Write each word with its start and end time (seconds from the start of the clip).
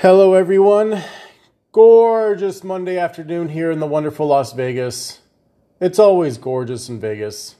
Hello, 0.00 0.34
everyone. 0.34 1.02
Gorgeous 1.72 2.62
Monday 2.62 2.96
afternoon 2.96 3.48
here 3.48 3.72
in 3.72 3.80
the 3.80 3.86
wonderful 3.88 4.28
Las 4.28 4.52
Vegas. 4.52 5.22
It's 5.80 5.98
always 5.98 6.38
gorgeous 6.38 6.88
in 6.88 7.00
Vegas. 7.00 7.56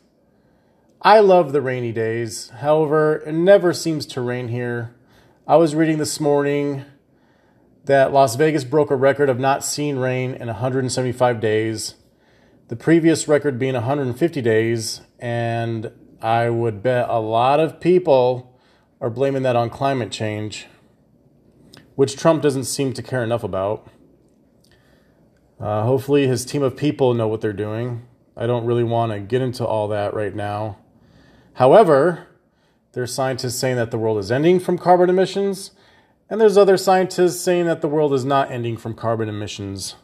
I 1.03 1.19
love 1.19 1.51
the 1.51 1.61
rainy 1.61 1.91
days. 1.91 2.51
However, 2.51 3.25
it 3.27 3.33
never 3.33 3.73
seems 3.73 4.07
to 4.07 4.21
rain 4.21 4.47
here. 4.47 4.95
I 5.49 5.57
was 5.57 5.75
reading 5.75 5.99
this 5.99 6.21
morning 6.21 6.85
that 7.87 8.13
Las 8.13 8.37
Vegas 8.37 8.63
broke 8.63 8.93
a 8.93 8.97
record 8.97 9.29
of 9.29 9.41
not 9.41 9.65
seeing 9.65 9.99
rain 9.99 10.33
in 10.33 10.47
175 10.47 11.41
days, 11.41 11.97
the 12.69 12.77
previous 12.77 13.27
record 13.27 13.59
being 13.59 13.75
150 13.75 14.41
days, 14.43 15.01
and 15.19 15.91
I 16.23 16.51
would 16.51 16.85
bet 16.85 17.09
a 17.09 17.19
lot 17.19 17.59
of 17.59 17.81
people 17.81 18.57
are 19.01 19.11
blaming 19.11 19.43
that 19.43 19.57
on 19.57 19.71
climate 19.71 20.13
change 20.13 20.69
which 21.99 22.17
Trump 22.17 22.41
doesn't 22.41 22.63
seem 22.63 22.93
to 22.93 23.03
care 23.03 23.25
enough 23.25 23.43
about. 23.43 23.89
Uh, 25.59 25.83
hopefully, 25.83 26.29
his 26.29 26.45
team 26.45 26.63
of 26.63 26.77
people 26.77 27.13
know 27.13 27.27
what 27.27 27.41
they're 27.41 27.53
doing. 27.53 28.07
I 28.37 28.47
don't 28.47 28.65
really 28.67 28.85
want 28.85 29.11
to 29.11 29.19
get 29.19 29.43
into 29.43 29.67
all 29.67 29.89
that 29.89 30.15
right 30.15 30.33
now. 30.33 30.79
However, 31.55 32.29
there's 32.93 33.13
scientists 33.13 33.59
saying 33.59 33.75
that 33.79 33.91
the 33.91 33.99
world 33.99 34.19
is 34.19 34.31
ending 34.31 34.61
from 34.61 34.79
carbon 34.79 35.11
emissions, 35.11 35.73
and 36.31 36.41
there's 36.41 36.57
other 36.57 36.77
scientists 36.77 37.41
saying 37.41 37.67
that 37.67 37.81
the 37.81 37.89
world 37.89 38.15
is 38.15 38.25
not 38.25 38.53
ending 38.53 38.77
from 38.77 38.95
carbon 38.95 39.29
emissions. 39.29 39.97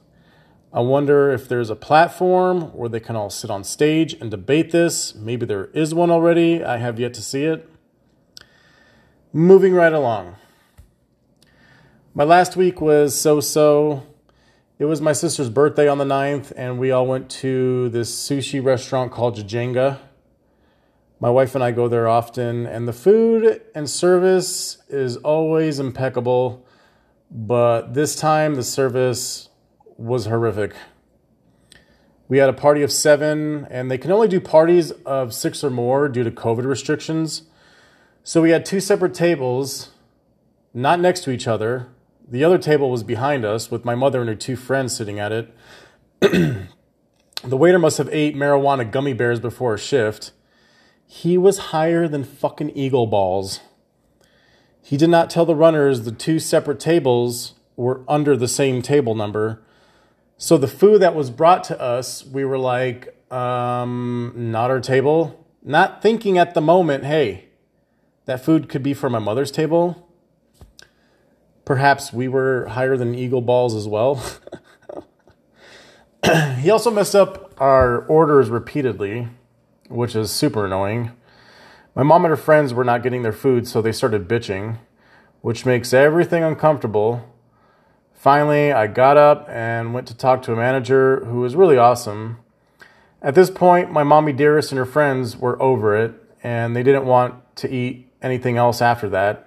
I 0.72 0.80
wonder 0.80 1.30
if 1.30 1.48
there's 1.48 1.70
a 1.70 1.76
platform 1.76 2.76
where 2.76 2.88
they 2.88 2.98
can 2.98 3.14
all 3.14 3.30
sit 3.30 3.52
on 3.52 3.62
stage 3.62 4.14
and 4.14 4.32
debate 4.32 4.72
this. 4.72 5.14
Maybe 5.14 5.46
there 5.46 5.66
is 5.66 5.94
one 5.94 6.10
already. 6.10 6.64
I 6.64 6.78
have 6.78 6.98
yet 6.98 7.14
to 7.14 7.22
see 7.22 7.44
it. 7.44 7.70
Moving 9.32 9.74
right 9.74 9.92
along. 9.92 10.38
My 12.16 12.22
last 12.22 12.54
week 12.54 12.80
was 12.80 13.20
so 13.20 13.40
so. 13.40 14.06
It 14.78 14.84
was 14.84 15.00
my 15.00 15.12
sister's 15.12 15.50
birthday 15.50 15.88
on 15.88 15.98
the 15.98 16.04
9th, 16.04 16.52
and 16.56 16.78
we 16.78 16.92
all 16.92 17.08
went 17.08 17.28
to 17.42 17.88
this 17.88 18.08
sushi 18.08 18.64
restaurant 18.64 19.10
called 19.10 19.36
Jajenga. 19.36 19.98
My 21.18 21.28
wife 21.28 21.56
and 21.56 21.64
I 21.64 21.72
go 21.72 21.88
there 21.88 22.06
often, 22.06 22.66
and 22.66 22.86
the 22.86 22.92
food 22.92 23.60
and 23.74 23.90
service 23.90 24.78
is 24.88 25.16
always 25.16 25.80
impeccable, 25.80 26.64
but 27.32 27.94
this 27.94 28.14
time 28.14 28.54
the 28.54 28.62
service 28.62 29.48
was 29.96 30.26
horrific. 30.26 30.76
We 32.28 32.38
had 32.38 32.48
a 32.48 32.52
party 32.52 32.84
of 32.84 32.92
seven, 32.92 33.66
and 33.72 33.90
they 33.90 33.98
can 33.98 34.12
only 34.12 34.28
do 34.28 34.40
parties 34.40 34.92
of 35.04 35.34
six 35.34 35.64
or 35.64 35.70
more 35.70 36.08
due 36.08 36.22
to 36.22 36.30
COVID 36.30 36.64
restrictions. 36.64 37.42
So 38.22 38.40
we 38.40 38.50
had 38.50 38.64
two 38.64 38.78
separate 38.78 39.14
tables, 39.14 39.90
not 40.72 41.00
next 41.00 41.24
to 41.24 41.32
each 41.32 41.48
other, 41.48 41.88
the 42.26 42.44
other 42.44 42.58
table 42.58 42.90
was 42.90 43.02
behind 43.02 43.44
us 43.44 43.70
with 43.70 43.84
my 43.84 43.94
mother 43.94 44.20
and 44.20 44.28
her 44.28 44.34
two 44.34 44.56
friends 44.56 44.96
sitting 44.96 45.18
at 45.18 45.32
it. 45.32 45.54
the 46.20 46.66
waiter 47.42 47.78
must 47.78 47.98
have 47.98 48.08
ate 48.10 48.34
marijuana 48.34 48.90
gummy 48.90 49.12
bears 49.12 49.40
before 49.40 49.74
a 49.74 49.78
shift. 49.78 50.32
He 51.06 51.36
was 51.36 51.58
higher 51.58 52.08
than 52.08 52.24
fucking 52.24 52.70
eagle 52.70 53.06
balls. 53.06 53.60
He 54.82 54.96
did 54.96 55.10
not 55.10 55.30
tell 55.30 55.44
the 55.44 55.54
runners 55.54 56.02
the 56.02 56.12
two 56.12 56.38
separate 56.38 56.80
tables 56.80 57.54
were 57.76 58.02
under 58.08 58.36
the 58.36 58.48
same 58.48 58.80
table 58.80 59.14
number. 59.14 59.62
So 60.38 60.56
the 60.56 60.68
food 60.68 61.00
that 61.02 61.14
was 61.14 61.30
brought 61.30 61.64
to 61.64 61.80
us, 61.80 62.24
we 62.24 62.44
were 62.44 62.58
like, 62.58 63.14
um, 63.32 64.32
not 64.34 64.70
our 64.70 64.80
table. 64.80 65.46
Not 65.62 66.02
thinking 66.02 66.38
at 66.38 66.54
the 66.54 66.60
moment, 66.60 67.04
hey, 67.04 67.46
that 68.26 68.44
food 68.44 68.68
could 68.68 68.82
be 68.82 68.94
for 68.94 69.10
my 69.10 69.18
mother's 69.18 69.50
table 69.50 70.03
perhaps 71.64 72.12
we 72.12 72.28
were 72.28 72.66
higher 72.66 72.96
than 72.96 73.14
Eagle 73.14 73.40
Balls 73.40 73.74
as 73.74 73.88
well. 73.88 74.22
he 76.60 76.70
also 76.70 76.90
messed 76.90 77.14
up 77.14 77.52
our 77.60 78.04
orders 78.06 78.50
repeatedly, 78.50 79.28
which 79.88 80.14
is 80.14 80.30
super 80.30 80.66
annoying. 80.66 81.12
My 81.94 82.02
mom 82.02 82.24
and 82.24 82.30
her 82.30 82.36
friends 82.36 82.74
were 82.74 82.84
not 82.84 83.02
getting 83.02 83.22
their 83.22 83.32
food, 83.32 83.68
so 83.68 83.80
they 83.80 83.92
started 83.92 84.28
bitching, 84.28 84.78
which 85.42 85.64
makes 85.64 85.92
everything 85.92 86.42
uncomfortable. 86.42 87.28
Finally, 88.12 88.72
I 88.72 88.86
got 88.86 89.16
up 89.16 89.46
and 89.48 89.94
went 89.94 90.08
to 90.08 90.16
talk 90.16 90.42
to 90.42 90.52
a 90.52 90.56
manager 90.56 91.24
who 91.26 91.40
was 91.40 91.54
really 91.54 91.76
awesome. 91.76 92.38
At 93.22 93.34
this 93.34 93.50
point, 93.50 93.92
my 93.92 94.02
mommy 94.02 94.32
dearest 94.32 94.72
and 94.72 94.78
her 94.78 94.84
friends 94.84 95.36
were 95.36 95.60
over 95.62 95.96
it, 95.96 96.14
and 96.42 96.74
they 96.74 96.82
didn't 96.82 97.06
want 97.06 97.34
to 97.56 97.70
eat 97.70 98.10
anything 98.22 98.56
else 98.56 98.82
after 98.82 99.08
that. 99.10 99.43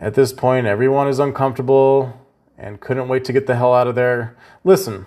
At 0.00 0.14
this 0.14 0.32
point, 0.32 0.68
everyone 0.68 1.08
is 1.08 1.18
uncomfortable 1.18 2.14
and 2.56 2.80
couldn't 2.80 3.08
wait 3.08 3.24
to 3.24 3.32
get 3.32 3.48
the 3.48 3.56
hell 3.56 3.74
out 3.74 3.88
of 3.88 3.96
there. 3.96 4.36
Listen, 4.62 5.06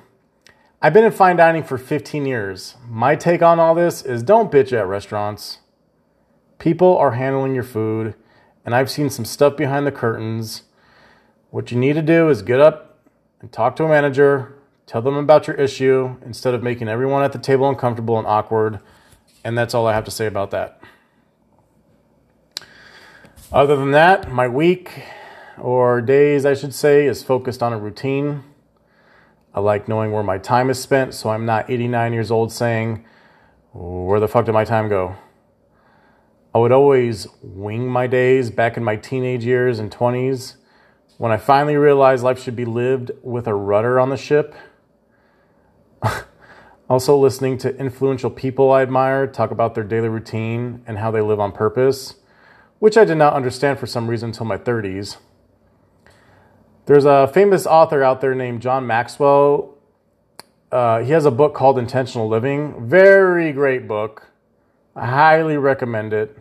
I've 0.81 0.91
been 0.91 1.05
in 1.05 1.13
fine 1.13 1.37
dining 1.37 1.63
for 1.63 1.77
15 1.77 2.25
years. 2.25 2.75
My 2.89 3.15
take 3.15 3.41
on 3.41 3.57
all 3.57 3.73
this 3.73 4.01
is 4.01 4.21
don't 4.21 4.51
bitch 4.51 4.73
at 4.73 4.85
restaurants. 4.85 5.59
People 6.59 6.97
are 6.97 7.11
handling 7.11 7.55
your 7.55 7.63
food, 7.63 8.15
and 8.65 8.75
I've 8.75 8.91
seen 8.91 9.09
some 9.09 9.23
stuff 9.23 9.55
behind 9.55 9.87
the 9.87 9.93
curtains. 9.93 10.63
What 11.51 11.71
you 11.71 11.77
need 11.77 11.93
to 11.93 12.01
do 12.01 12.27
is 12.27 12.41
get 12.41 12.59
up 12.59 12.99
and 13.39 13.49
talk 13.49 13.77
to 13.77 13.85
a 13.85 13.87
manager, 13.87 14.57
tell 14.87 15.01
them 15.01 15.15
about 15.15 15.47
your 15.47 15.55
issue 15.55 16.17
instead 16.25 16.53
of 16.53 16.63
making 16.63 16.89
everyone 16.89 17.23
at 17.23 17.31
the 17.31 17.39
table 17.39 17.69
uncomfortable 17.69 18.17
and 18.17 18.27
awkward. 18.27 18.81
And 19.45 19.57
that's 19.57 19.73
all 19.73 19.87
I 19.87 19.93
have 19.93 20.05
to 20.05 20.11
say 20.11 20.25
about 20.25 20.51
that. 20.51 20.81
Other 23.53 23.75
than 23.75 23.91
that, 23.91 24.31
my 24.31 24.47
week 24.47 25.03
or 25.57 25.99
days, 25.99 26.45
I 26.45 26.53
should 26.53 26.73
say, 26.73 27.05
is 27.05 27.21
focused 27.21 27.61
on 27.61 27.73
a 27.73 27.77
routine. 27.77 28.45
I 29.53 29.59
like 29.59 29.89
knowing 29.89 30.13
where 30.13 30.23
my 30.23 30.37
time 30.37 30.69
is 30.69 30.79
spent, 30.79 31.13
so 31.13 31.31
I'm 31.31 31.45
not 31.45 31.69
89 31.69 32.13
years 32.13 32.31
old 32.31 32.53
saying, 32.53 33.03
Where 33.73 34.21
the 34.21 34.29
fuck 34.29 34.45
did 34.45 34.53
my 34.53 34.63
time 34.63 34.87
go? 34.87 35.17
I 36.55 36.59
would 36.59 36.71
always 36.71 37.27
wing 37.41 37.89
my 37.89 38.07
days 38.07 38.49
back 38.51 38.77
in 38.77 38.85
my 38.85 38.95
teenage 38.95 39.43
years 39.43 39.79
and 39.79 39.91
20s 39.91 40.55
when 41.17 41.33
I 41.33 41.37
finally 41.37 41.75
realized 41.75 42.23
life 42.23 42.41
should 42.41 42.55
be 42.55 42.63
lived 42.63 43.11
with 43.21 43.47
a 43.47 43.53
rudder 43.53 43.99
on 43.99 44.09
the 44.09 44.17
ship. 44.17 44.55
also, 46.89 47.17
listening 47.17 47.57
to 47.57 47.75
influential 47.75 48.29
people 48.29 48.71
I 48.71 48.81
admire 48.81 49.27
talk 49.27 49.51
about 49.51 49.75
their 49.75 49.83
daily 49.83 50.07
routine 50.07 50.83
and 50.87 50.99
how 50.99 51.11
they 51.11 51.21
live 51.21 51.41
on 51.41 51.51
purpose 51.51 52.15
which 52.81 52.97
I 52.97 53.05
did 53.05 53.19
not 53.19 53.33
understand 53.33 53.77
for 53.77 53.85
some 53.85 54.07
reason 54.07 54.29
until 54.29 54.47
my 54.47 54.57
30s. 54.57 55.17
There's 56.87 57.05
a 57.05 57.29
famous 57.31 57.67
author 57.67 58.01
out 58.01 58.21
there 58.21 58.33
named 58.33 58.63
John 58.63 58.87
Maxwell. 58.87 59.77
Uh, 60.71 61.03
he 61.03 61.11
has 61.11 61.25
a 61.25 61.29
book 61.29 61.53
called 61.53 61.77
Intentional 61.77 62.27
Living. 62.27 62.87
Very 62.89 63.53
great 63.53 63.87
book. 63.87 64.31
I 64.95 65.05
highly 65.05 65.57
recommend 65.57 66.11
it. 66.11 66.35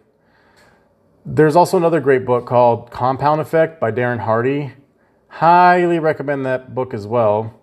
There's 1.26 1.56
also 1.56 1.76
another 1.76 2.00
great 2.00 2.24
book 2.24 2.46
called 2.46 2.90
Compound 2.90 3.42
Effect 3.42 3.78
by 3.78 3.92
Darren 3.92 4.20
Hardy. 4.20 4.72
Highly 5.28 5.98
recommend 5.98 6.46
that 6.46 6.74
book 6.74 6.94
as 6.94 7.06
well. 7.06 7.60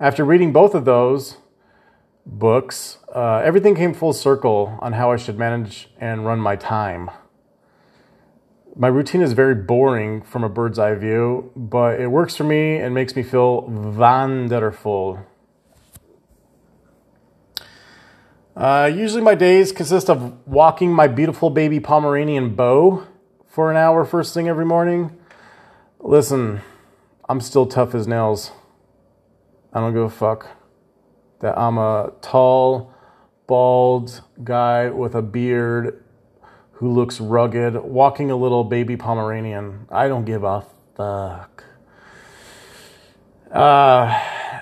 After 0.00 0.24
reading 0.24 0.50
both 0.50 0.74
of 0.74 0.86
those 0.86 1.36
books, 2.24 2.96
uh, 3.14 3.42
everything 3.44 3.74
came 3.74 3.92
full 3.92 4.14
circle 4.14 4.78
on 4.80 4.94
how 4.94 5.12
I 5.12 5.16
should 5.16 5.36
manage 5.36 5.90
and 6.00 6.24
run 6.24 6.38
my 6.38 6.56
time. 6.56 7.10
My 8.74 8.88
routine 8.88 9.20
is 9.20 9.34
very 9.34 9.54
boring 9.54 10.22
from 10.22 10.44
a 10.44 10.48
bird's 10.48 10.78
eye 10.78 10.94
view, 10.94 11.52
but 11.54 12.00
it 12.00 12.06
works 12.06 12.36
for 12.36 12.44
me 12.44 12.76
and 12.76 12.94
makes 12.94 13.14
me 13.14 13.22
feel 13.22 13.62
wonderful. 13.62 15.20
Uh, 18.56 18.90
usually, 18.94 19.22
my 19.22 19.34
days 19.34 19.72
consist 19.72 20.08
of 20.08 20.46
walking 20.46 20.90
my 20.90 21.06
beautiful 21.06 21.50
baby 21.50 21.80
Pomeranian 21.80 22.54
Bo 22.54 23.06
for 23.46 23.70
an 23.70 23.76
hour 23.76 24.06
first 24.06 24.32
thing 24.32 24.48
every 24.48 24.64
morning. 24.64 25.18
Listen, 26.00 26.62
I'm 27.28 27.42
still 27.42 27.66
tough 27.66 27.94
as 27.94 28.08
nails. 28.08 28.52
I 29.74 29.80
don't 29.80 29.92
give 29.92 30.02
a 30.02 30.10
fuck 30.10 30.48
that 31.40 31.58
I'm 31.58 31.76
a 31.76 32.12
tall, 32.22 32.92
bald 33.46 34.22
guy 34.42 34.88
with 34.88 35.14
a 35.14 35.22
beard 35.22 36.01
who 36.82 36.92
looks 36.92 37.20
rugged, 37.20 37.76
walking 37.76 38.32
a 38.32 38.34
little 38.34 38.64
baby 38.64 38.96
Pomeranian. 38.96 39.86
I 39.88 40.08
don't 40.08 40.24
give 40.24 40.42
a 40.42 40.66
fuck. 40.96 41.62
Uh, 43.52 44.06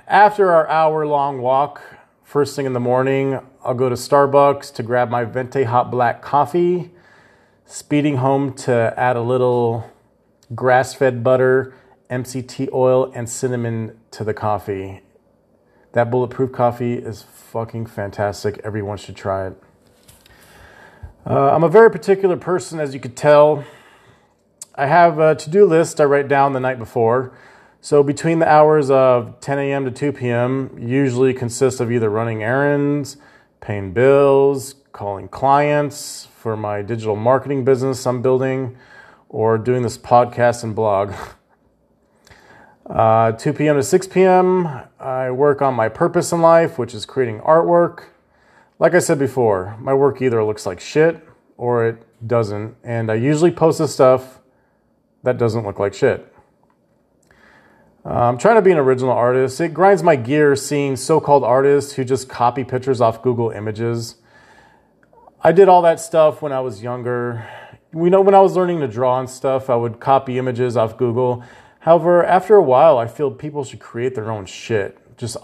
after 0.07 0.53
our 0.53 0.69
hour 0.69 1.07
long 1.07 1.41
walk, 1.41 1.81
first 2.23 2.55
thing 2.55 2.67
in 2.67 2.75
the 2.75 2.79
morning, 2.79 3.41
I'll 3.65 3.73
go 3.73 3.89
to 3.89 3.95
Starbucks 3.95 4.75
to 4.75 4.83
grab 4.83 5.09
my 5.09 5.25
Venti 5.25 5.63
hot 5.63 5.91
black 5.91 6.21
coffee, 6.21 6.91
speeding 7.65 8.19
home 8.19 8.53
to 8.67 8.93
add 8.99 9.17
a 9.17 9.23
little 9.23 9.91
grass 10.55 10.93
fed 10.93 11.25
butter, 11.25 11.73
MCT 12.11 12.71
oil, 12.75 13.11
and 13.15 13.31
cinnamon 13.31 13.99
to 14.11 14.25
the 14.25 14.35
coffee. 14.35 15.01
That 15.93 16.11
bulletproof 16.11 16.53
coffee 16.53 16.97
is 16.97 17.23
fucking 17.23 17.87
fantastic. 17.87 18.61
Everyone 18.63 18.99
should 18.99 19.17
try 19.17 19.47
it. 19.47 19.63
Uh, 21.27 21.53
I'm 21.55 21.63
a 21.63 21.69
very 21.69 21.91
particular 21.91 22.39
person, 22.39 22.81
as 22.81 22.95
you 22.95 23.01
could 23.01 23.15
tell. 23.15 23.65
I 24.75 24.87
have 24.87 25.19
a 25.19 25.35
to 25.35 25.51
do 25.51 25.67
list 25.67 26.01
I 26.01 26.05
write 26.05 26.29
down 26.29 26.55
the 26.55 26.61
night 26.61 26.79
before. 26.79 27.37
So 27.83 28.03
between 28.03 28.39
the 28.39 28.49
hours 28.49 28.91
of 28.91 29.39
10 29.41 29.59
a.m. 29.59 29.85
to 29.85 29.91
2 29.91 30.13
p.m., 30.13 30.79
usually 30.81 31.35
consists 31.35 31.79
of 31.79 31.93
either 31.93 32.09
running 32.09 32.43
errands, 32.43 33.19
paying 33.61 33.93
bills, 33.93 34.77
calling 34.93 35.29
clients 35.29 36.27
for 36.39 36.57
my 36.57 36.81
digital 36.81 37.17
marketing 37.17 37.65
business 37.65 38.07
I'm 38.07 38.23
building, 38.23 38.77
or 39.29 39.59
doing 39.59 39.83
this 39.83 39.99
podcast 39.99 40.65
and 40.65 40.75
blog. 40.75 41.13
Uh, 42.87 43.31
2 43.31 43.53
p.m. 43.53 43.77
to 43.77 43.85
6 43.85 44.09
p.m., 44.09 44.69
I 44.99 45.31
work 45.31 45.63
on 45.63 45.75
my 45.75 45.89
purpose 45.89 46.33
in 46.33 46.41
life, 46.41 46.77
which 46.77 46.93
is 46.93 47.07
creating 47.07 47.39
artwork. 47.43 48.07
Like 48.81 48.95
I 48.95 48.99
said 48.99 49.19
before, 49.19 49.77
my 49.79 49.95
work 49.95 50.21
either 50.21 50.43
looks 50.43 50.67
like 50.67 50.81
shit 50.81 51.25
or 51.57 51.87
it 51.87 52.03
doesn't, 52.27 52.75
and 52.83 53.13
I 53.13 53.15
usually 53.15 53.53
post 53.53 53.79
the 53.79 53.87
stuff 53.87 54.41
that 55.23 55.39
doesn't 55.39 55.65
look 55.65 55.79
like 55.79 55.95
shit. 55.95 56.27
I'm 58.05 58.39
trying 58.39 58.57
to 58.57 58.63
be 58.63 58.73
an 58.73 58.79
original 58.79 59.13
artist. 59.13 59.61
It 59.61 59.75
grinds 59.75 60.03
my 60.03 60.17
gears 60.17 60.67
seeing 60.67 60.97
so 60.97 61.21
called 61.21 61.45
artists 61.45 61.93
who 61.93 62.05
just 62.05 62.29
copy 62.29 62.65
pictures 62.65 63.01
off 63.01 63.23
Google 63.23 63.51
Images. 63.51 64.17
I 65.43 65.53
did 65.53 65.69
all 65.69 65.83
that 65.83 66.01
stuff 66.01 66.43
when 66.43 66.51
I 66.51 66.61
was 66.61 66.83
younger. 66.83 67.47
We 67.93 68.11
know 68.11 68.23
when 68.23 68.35
I 68.35 68.41
was 68.41 68.57
learning 68.57 68.81
to 68.81 68.89
draw 68.89 69.21
and 69.21 69.29
stuff, 69.29 69.69
I 69.69 69.77
would 69.77 70.01
copy 70.01 70.39
images 70.39 70.77
off 70.77 70.97
Google 70.97 71.45
However, 71.81 72.25
after 72.25 72.57
a 72.57 72.63
while, 72.63 72.99
I 72.99 73.07
feel 73.07 73.31
people 73.31 73.65
should 73.65 73.81
create 73.81 74.15
their 74.15 74.31
own 74.31 74.45
shit 74.45 74.99
just 75.17 75.37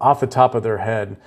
off 0.00 0.20
the 0.20 0.26
top 0.26 0.54
of 0.54 0.62
their 0.62 0.78
head. 0.78 1.18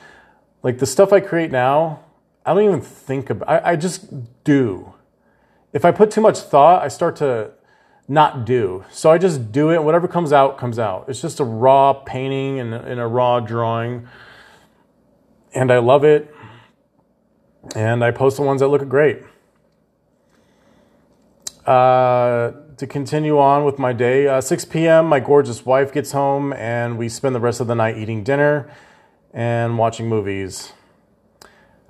Like 0.63 0.80
the 0.80 0.86
stuff 0.86 1.13
I 1.13 1.19
create 1.19 1.51
now, 1.51 2.04
I 2.45 2.54
don't 2.54 2.63
even 2.63 2.81
think 2.81 3.30
about. 3.30 3.50
I, 3.50 3.71
I 3.71 3.75
just 3.75 4.44
do. 4.44 4.94
If 5.74 5.86
I 5.86 5.92
put 5.92 6.12
too 6.12 6.21
much 6.21 6.39
thought, 6.39 6.81
I 6.81 6.88
start 6.88 7.15
to 7.18 7.51
not 8.07 8.45
do. 8.45 8.86
So 8.89 9.12
I 9.12 9.18
just 9.18 9.51
do 9.51 9.69
it, 9.69 9.75
and 9.75 9.86
whatever 9.86 10.07
comes 10.07 10.31
out 10.31 10.57
comes 10.57 10.80
out. 10.80 11.06
It's 11.07 11.21
just 11.21 11.39
a 11.39 11.44
raw 11.44 11.94
painting 11.94 12.59
and, 12.59 12.74
and 12.74 13.00
a 13.00 13.07
raw 13.07 13.39
drawing, 13.39 14.07
and 15.54 15.71
I 15.71 15.80
love 15.80 16.04
it. 16.04 16.33
And 17.75 18.04
I 18.04 18.12
post 18.12 18.38
the 18.38 18.44
ones 18.44 18.62
that 18.62 18.69
look 18.69 18.88
great. 18.88 19.24
Uh, 21.65 22.54
to 22.77 22.88
continue 22.88 23.38
on 23.38 23.65
with 23.65 23.77
my 23.77 23.92
day. 23.92 24.25
Uh, 24.25 24.39
6 24.39 24.63
p.m., 24.65 25.07
my 25.07 25.19
gorgeous 25.19 25.65
wife 25.65 25.92
gets 25.92 26.13
home, 26.13 26.54
and 26.54 26.98
we 26.98 27.09
spend 27.09 27.36
the 27.36 27.42
rest 27.42 27.59
of 27.59 27.68
the 27.68 27.75
night 27.75 27.98
eating 27.98 28.24
dinner 28.24 28.71
and 29.38 29.78
watching 29.78 30.10
movies. 30.10 30.74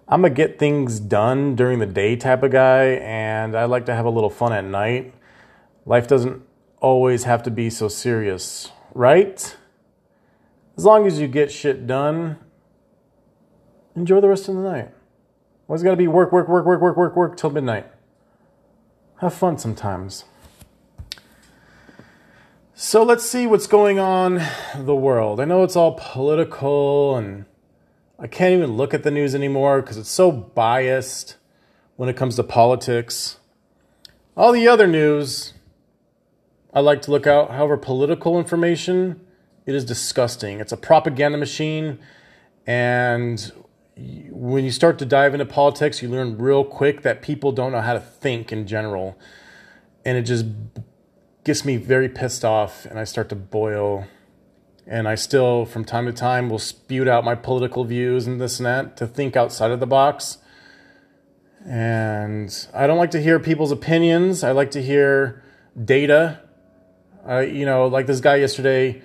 I'm 0.05 0.25
a 0.25 0.29
get 0.29 0.59
things 0.59 0.99
done 0.99 1.55
during 1.55 1.79
the 1.79 1.85
day 1.85 2.17
type 2.17 2.43
of 2.43 2.51
guy, 2.51 2.99
and 3.01 3.55
I 3.55 3.63
like 3.63 3.85
to 3.85 3.95
have 3.95 4.05
a 4.05 4.09
little 4.09 4.29
fun 4.29 4.51
at 4.51 4.65
night. 4.65 5.13
Life 5.85 6.09
doesn't 6.09 6.43
always 6.81 7.23
have 7.23 7.43
to 7.43 7.49
be 7.49 7.69
so 7.69 7.87
serious, 7.87 8.73
right? 8.93 9.55
As 10.75 10.83
long 10.83 11.07
as 11.07 11.21
you 11.21 11.29
get 11.29 11.49
shit 11.49 11.87
done, 11.87 12.37
enjoy 13.95 14.19
the 14.19 14.27
rest 14.27 14.49
of 14.49 14.55
the 14.55 14.61
night. 14.61 14.89
Always 15.69 15.83
got 15.83 15.91
to 15.91 15.97
be 15.97 16.09
work, 16.09 16.33
work, 16.33 16.49
work, 16.49 16.65
work, 16.65 16.81
work, 16.81 16.97
work, 16.97 17.15
work 17.15 17.37
till 17.37 17.49
midnight. 17.49 17.87
Have 19.21 19.33
fun 19.33 19.57
sometimes. 19.57 20.25
So 22.79 23.01
let's 23.01 23.25
see 23.25 23.47
what's 23.47 23.65
going 23.65 23.97
on 23.97 24.39
the 24.77 24.93
world. 24.93 25.39
I 25.39 25.45
know 25.45 25.63
it's 25.63 25.75
all 25.75 25.99
political 25.99 27.15
and 27.15 27.45
I 28.19 28.27
can't 28.27 28.53
even 28.53 28.77
look 28.77 28.93
at 28.93 29.01
the 29.01 29.09
news 29.09 29.33
anymore 29.33 29.81
because 29.81 29.97
it's 29.97 30.11
so 30.11 30.31
biased 30.31 31.37
when 31.95 32.07
it 32.07 32.15
comes 32.15 32.35
to 32.35 32.43
politics. 32.43 33.39
All 34.35 34.51
the 34.51 34.67
other 34.67 34.85
news 34.85 35.55
I 36.71 36.81
like 36.81 37.01
to 37.01 37.11
look 37.11 37.25
out. 37.25 37.49
However, 37.49 37.77
political 37.77 38.37
information, 38.37 39.21
it 39.65 39.73
is 39.73 39.83
disgusting. 39.83 40.59
It's 40.59 40.71
a 40.71 40.77
propaganda 40.77 41.39
machine 41.39 41.97
and 42.67 43.51
when 44.29 44.63
you 44.63 44.71
start 44.71 44.99
to 44.99 45.05
dive 45.05 45.33
into 45.33 45.47
politics, 45.47 46.03
you 46.03 46.09
learn 46.09 46.37
real 46.37 46.63
quick 46.63 47.01
that 47.01 47.23
people 47.23 47.51
don't 47.51 47.71
know 47.71 47.81
how 47.81 47.93
to 47.93 47.99
think 47.99 48.51
in 48.51 48.67
general. 48.67 49.17
And 50.05 50.15
it 50.15 50.21
just 50.27 50.45
gets 51.47 51.63
me 51.63 51.77
very 51.77 52.09
pissed 52.09 52.43
off 52.43 52.85
and 52.85 52.99
I 52.99 53.05
start 53.05 53.29
to 53.29 53.35
boil. 53.35 54.05
And 54.85 55.07
I 55.07 55.15
still, 55.15 55.65
from 55.65 55.85
time 55.85 56.05
to 56.05 56.11
time, 56.11 56.49
will 56.49 56.59
spew 56.59 57.09
out 57.09 57.23
my 57.23 57.35
political 57.35 57.85
views 57.85 58.27
and 58.27 58.39
this 58.39 58.59
and 58.59 58.65
that 58.65 58.97
to 58.97 59.07
think 59.07 59.37
outside 59.37 59.71
of 59.71 59.79
the 59.79 59.87
box. 59.87 60.39
And 61.65 62.53
I 62.73 62.85
don't 62.85 62.97
like 62.97 63.11
to 63.11 63.21
hear 63.21 63.39
people's 63.39 63.71
opinions. 63.71 64.43
I 64.43 64.51
like 64.51 64.71
to 64.71 64.83
hear 64.83 65.41
data. 65.81 66.41
Uh, 67.27 67.39
you 67.39 67.65
know, 67.65 67.87
like 67.87 68.07
this 68.07 68.19
guy 68.19 68.35
yesterday 68.35 69.01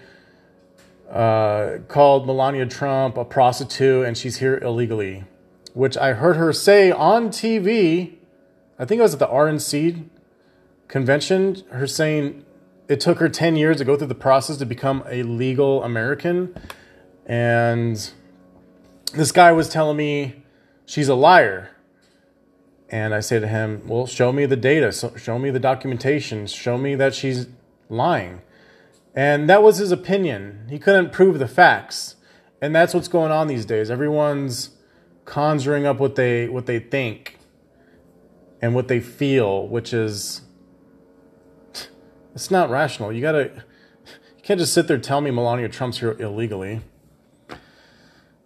uh, 1.10 1.78
called 1.86 2.26
Melania 2.26 2.66
Trump 2.66 3.16
a 3.16 3.24
prostitute 3.24 4.04
and 4.04 4.18
she's 4.18 4.38
here 4.38 4.58
illegally, 4.58 5.24
which 5.74 5.96
I 5.96 6.14
heard 6.14 6.36
her 6.36 6.52
say 6.52 6.90
on 6.90 7.28
TV. 7.28 8.14
I 8.80 8.84
think 8.84 8.98
it 8.98 9.02
was 9.02 9.12
at 9.12 9.20
the 9.20 9.28
RNC 9.28 10.08
convention, 10.88 11.62
her 11.70 11.86
saying 11.86 12.44
it 12.88 13.00
took 13.00 13.18
her 13.18 13.28
10 13.28 13.56
years 13.56 13.78
to 13.78 13.84
go 13.84 13.96
through 13.96 14.08
the 14.08 14.14
process 14.14 14.56
to 14.58 14.66
become 14.66 15.02
a 15.08 15.22
legal 15.22 15.82
American. 15.82 16.54
And 17.26 18.10
this 19.14 19.32
guy 19.32 19.52
was 19.52 19.68
telling 19.68 19.96
me 19.96 20.42
she's 20.84 21.08
a 21.08 21.14
liar. 21.14 21.70
And 22.90 23.14
I 23.14 23.20
say 23.20 23.40
to 23.40 23.48
him, 23.48 23.82
Well, 23.86 24.06
show 24.06 24.32
me 24.32 24.44
the 24.44 24.56
data, 24.56 24.92
so 24.92 25.16
show 25.16 25.38
me 25.38 25.50
the 25.50 25.58
documentation, 25.58 26.46
show 26.46 26.76
me 26.76 26.94
that 26.96 27.14
she's 27.14 27.46
lying. 27.88 28.42
And 29.14 29.48
that 29.48 29.62
was 29.62 29.78
his 29.78 29.92
opinion. 29.92 30.66
He 30.68 30.78
couldn't 30.78 31.12
prove 31.12 31.38
the 31.38 31.48
facts. 31.48 32.16
And 32.60 32.74
that's 32.74 32.94
what's 32.94 33.08
going 33.08 33.32
on 33.32 33.48
these 33.48 33.64
days. 33.64 33.90
Everyone's 33.90 34.70
conjuring 35.24 35.86
up 35.86 35.98
what 35.98 36.16
they 36.16 36.48
what 36.48 36.66
they 36.66 36.78
think 36.78 37.38
and 38.60 38.74
what 38.74 38.88
they 38.88 39.00
feel, 39.00 39.66
which 39.66 39.92
is 39.92 40.42
it's 42.34 42.50
not 42.50 42.70
rational. 42.70 43.12
You 43.12 43.20
gotta, 43.20 43.50
you 44.36 44.42
can't 44.42 44.60
just 44.60 44.72
sit 44.72 44.88
there 44.88 44.98
tell 44.98 45.20
me 45.20 45.30
Melania 45.30 45.68
Trump's 45.68 45.98
here 45.98 46.16
illegally. 46.18 46.80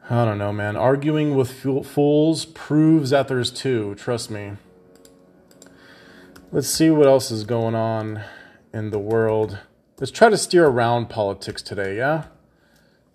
I 0.08 0.24
don't 0.24 0.38
know, 0.38 0.52
man. 0.52 0.76
Arguing 0.76 1.34
with 1.34 1.50
fools 1.84 2.44
proves 2.44 3.10
that 3.10 3.26
there's 3.26 3.50
two. 3.50 3.96
Trust 3.96 4.30
me. 4.30 4.52
Let's 6.52 6.68
see 6.68 6.90
what 6.90 7.08
else 7.08 7.32
is 7.32 7.42
going 7.42 7.74
on 7.74 8.22
in 8.72 8.90
the 8.90 9.00
world. 9.00 9.58
Let's 9.98 10.12
try 10.12 10.30
to 10.30 10.38
steer 10.38 10.66
around 10.66 11.08
politics 11.10 11.60
today, 11.60 11.96
yeah? 11.96 12.26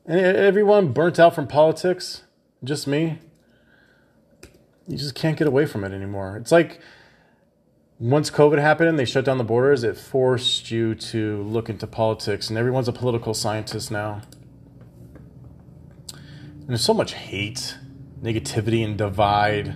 And 0.06 0.20
Everyone 0.20 0.92
burnt 0.92 1.18
out 1.18 1.34
from 1.34 1.48
politics? 1.48 2.24
Just 2.64 2.88
me? 2.88 3.20
You 4.88 4.98
just 4.98 5.16
can't 5.16 5.38
get 5.38 5.48
away 5.48 5.66
from 5.66 5.86
it 5.86 5.94
anymore. 5.94 6.36
It's 6.36 6.52
like 6.52 6.82
once 8.02 8.32
COVID 8.32 8.60
happened 8.60 8.90
and 8.90 8.98
they 8.98 9.06
shut 9.06 9.24
down 9.24 9.38
the 9.38 9.44
borders, 9.44 9.84
it 9.84 9.96
forced 9.96 10.72
you 10.72 10.96
to 10.96 11.44
look 11.44 11.70
into 11.70 11.86
politics, 11.86 12.50
and 12.50 12.58
everyone's 12.58 12.88
a 12.88 12.92
political 12.92 13.36
scientist 13.36 13.92
now. 13.92 14.24
And 16.12 16.68
there's 16.68 16.84
so 16.84 16.96
much 16.96 17.14
hate, 17.14 17.78
negativity, 18.20 18.84
and 18.84 18.98
divide. 18.98 19.76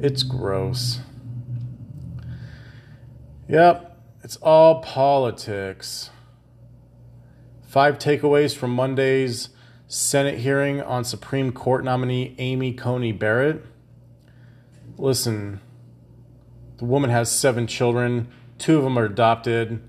It's 0.00 0.22
gross. 0.22 1.00
Yep, 3.48 4.00
it's 4.22 4.36
all 4.36 4.80
politics. 4.80 6.10
Five 7.66 7.98
takeaways 7.98 8.54
from 8.54 8.70
Monday's 8.70 9.48
Senate 9.88 10.38
hearing 10.38 10.80
on 10.80 11.02
Supreme 11.02 11.50
Court 11.50 11.82
nominee 11.82 12.36
Amy 12.38 12.72
Coney 12.72 13.10
Barrett. 13.10 13.66
Listen, 14.96 15.60
the 16.84 16.90
woman 16.90 17.08
has 17.08 17.32
seven 17.32 17.66
children. 17.66 18.28
Two 18.58 18.76
of 18.76 18.84
them 18.84 18.98
are 18.98 19.06
adopted. 19.06 19.80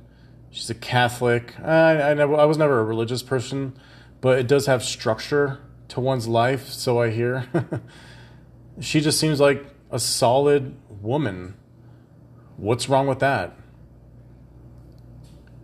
She's 0.49 0.69
a 0.69 0.73
Catholic. 0.75 1.59
I, 1.59 2.11
I, 2.11 2.13
never, 2.13 2.35
I 2.35 2.45
was 2.45 2.57
never 2.57 2.79
a 2.79 2.85
religious 2.85 3.21
person, 3.21 3.77
but 4.21 4.39
it 4.39 4.47
does 4.47 4.67
have 4.67 4.81
structure 4.81 5.59
to 5.89 5.99
one's 5.99 6.25
life, 6.25 6.69
so 6.69 7.01
I 7.01 7.09
hear. 7.09 7.49
she 8.79 9.01
just 9.01 9.19
seems 9.19 9.41
like 9.41 9.65
a 9.91 9.99
solid 9.99 10.77
woman. 10.89 11.55
What's 12.55 12.87
wrong 12.87 13.07
with 13.07 13.19
that? 13.19 13.57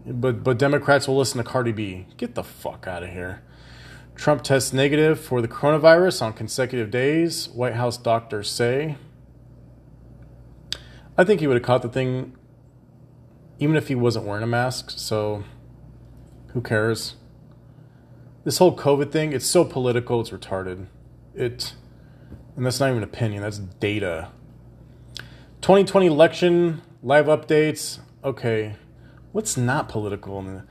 But 0.06 0.44
but 0.44 0.58
Democrats 0.58 1.08
will 1.08 1.18
listen 1.18 1.38
to 1.38 1.46
Cardi 1.46 1.72
B. 1.72 2.08
Get 2.18 2.36
the 2.36 2.44
fuck 2.44 2.88
out 2.88 3.04
of 3.04 3.10
here. 3.10 3.42
Trump 4.16 4.44
tests 4.44 4.74
negative 4.74 5.18
for 5.18 5.42
the 5.42 5.48
coronavirus 5.48 6.24
on 6.24 6.34
consecutive 6.34 6.92
days. 6.92 7.48
White 7.48 7.76
House 7.76 7.96
doctors 7.96 8.50
say. 8.50 8.98
I 11.18 11.24
think 11.24 11.40
he 11.40 11.48
would 11.48 11.56
have 11.56 11.64
caught 11.64 11.82
the 11.82 11.90
thing 11.90 12.36
even 13.60 13.76
if 13.76 13.90
he 13.90 13.96
wasn't 13.96 14.26
wearing 14.26 14.44
a 14.44 14.48
mask. 14.48 14.92
So 14.96 15.44
who 16.48 16.62
cares? 16.62 17.16
This 18.44 18.58
whole 18.58 18.76
COVID 18.76 19.12
thing, 19.12 19.34
it's 19.34 19.46
so 19.46 19.64
political, 19.64 20.20
it's 20.22 20.32
retarded. 20.32 20.88
It 21.36 21.76
and 22.56 22.66
that's 22.66 22.80
not 22.80 22.90
even 22.90 23.04
opinion, 23.04 23.44
that's 23.44 23.60
data. 23.60 24.30
2020 25.62 26.08
election 26.08 26.82
live 27.04 27.28
updates. 27.28 28.00
Okay, 28.24 28.76
what's 29.32 29.58
not 29.58 29.90
political? 29.90 30.64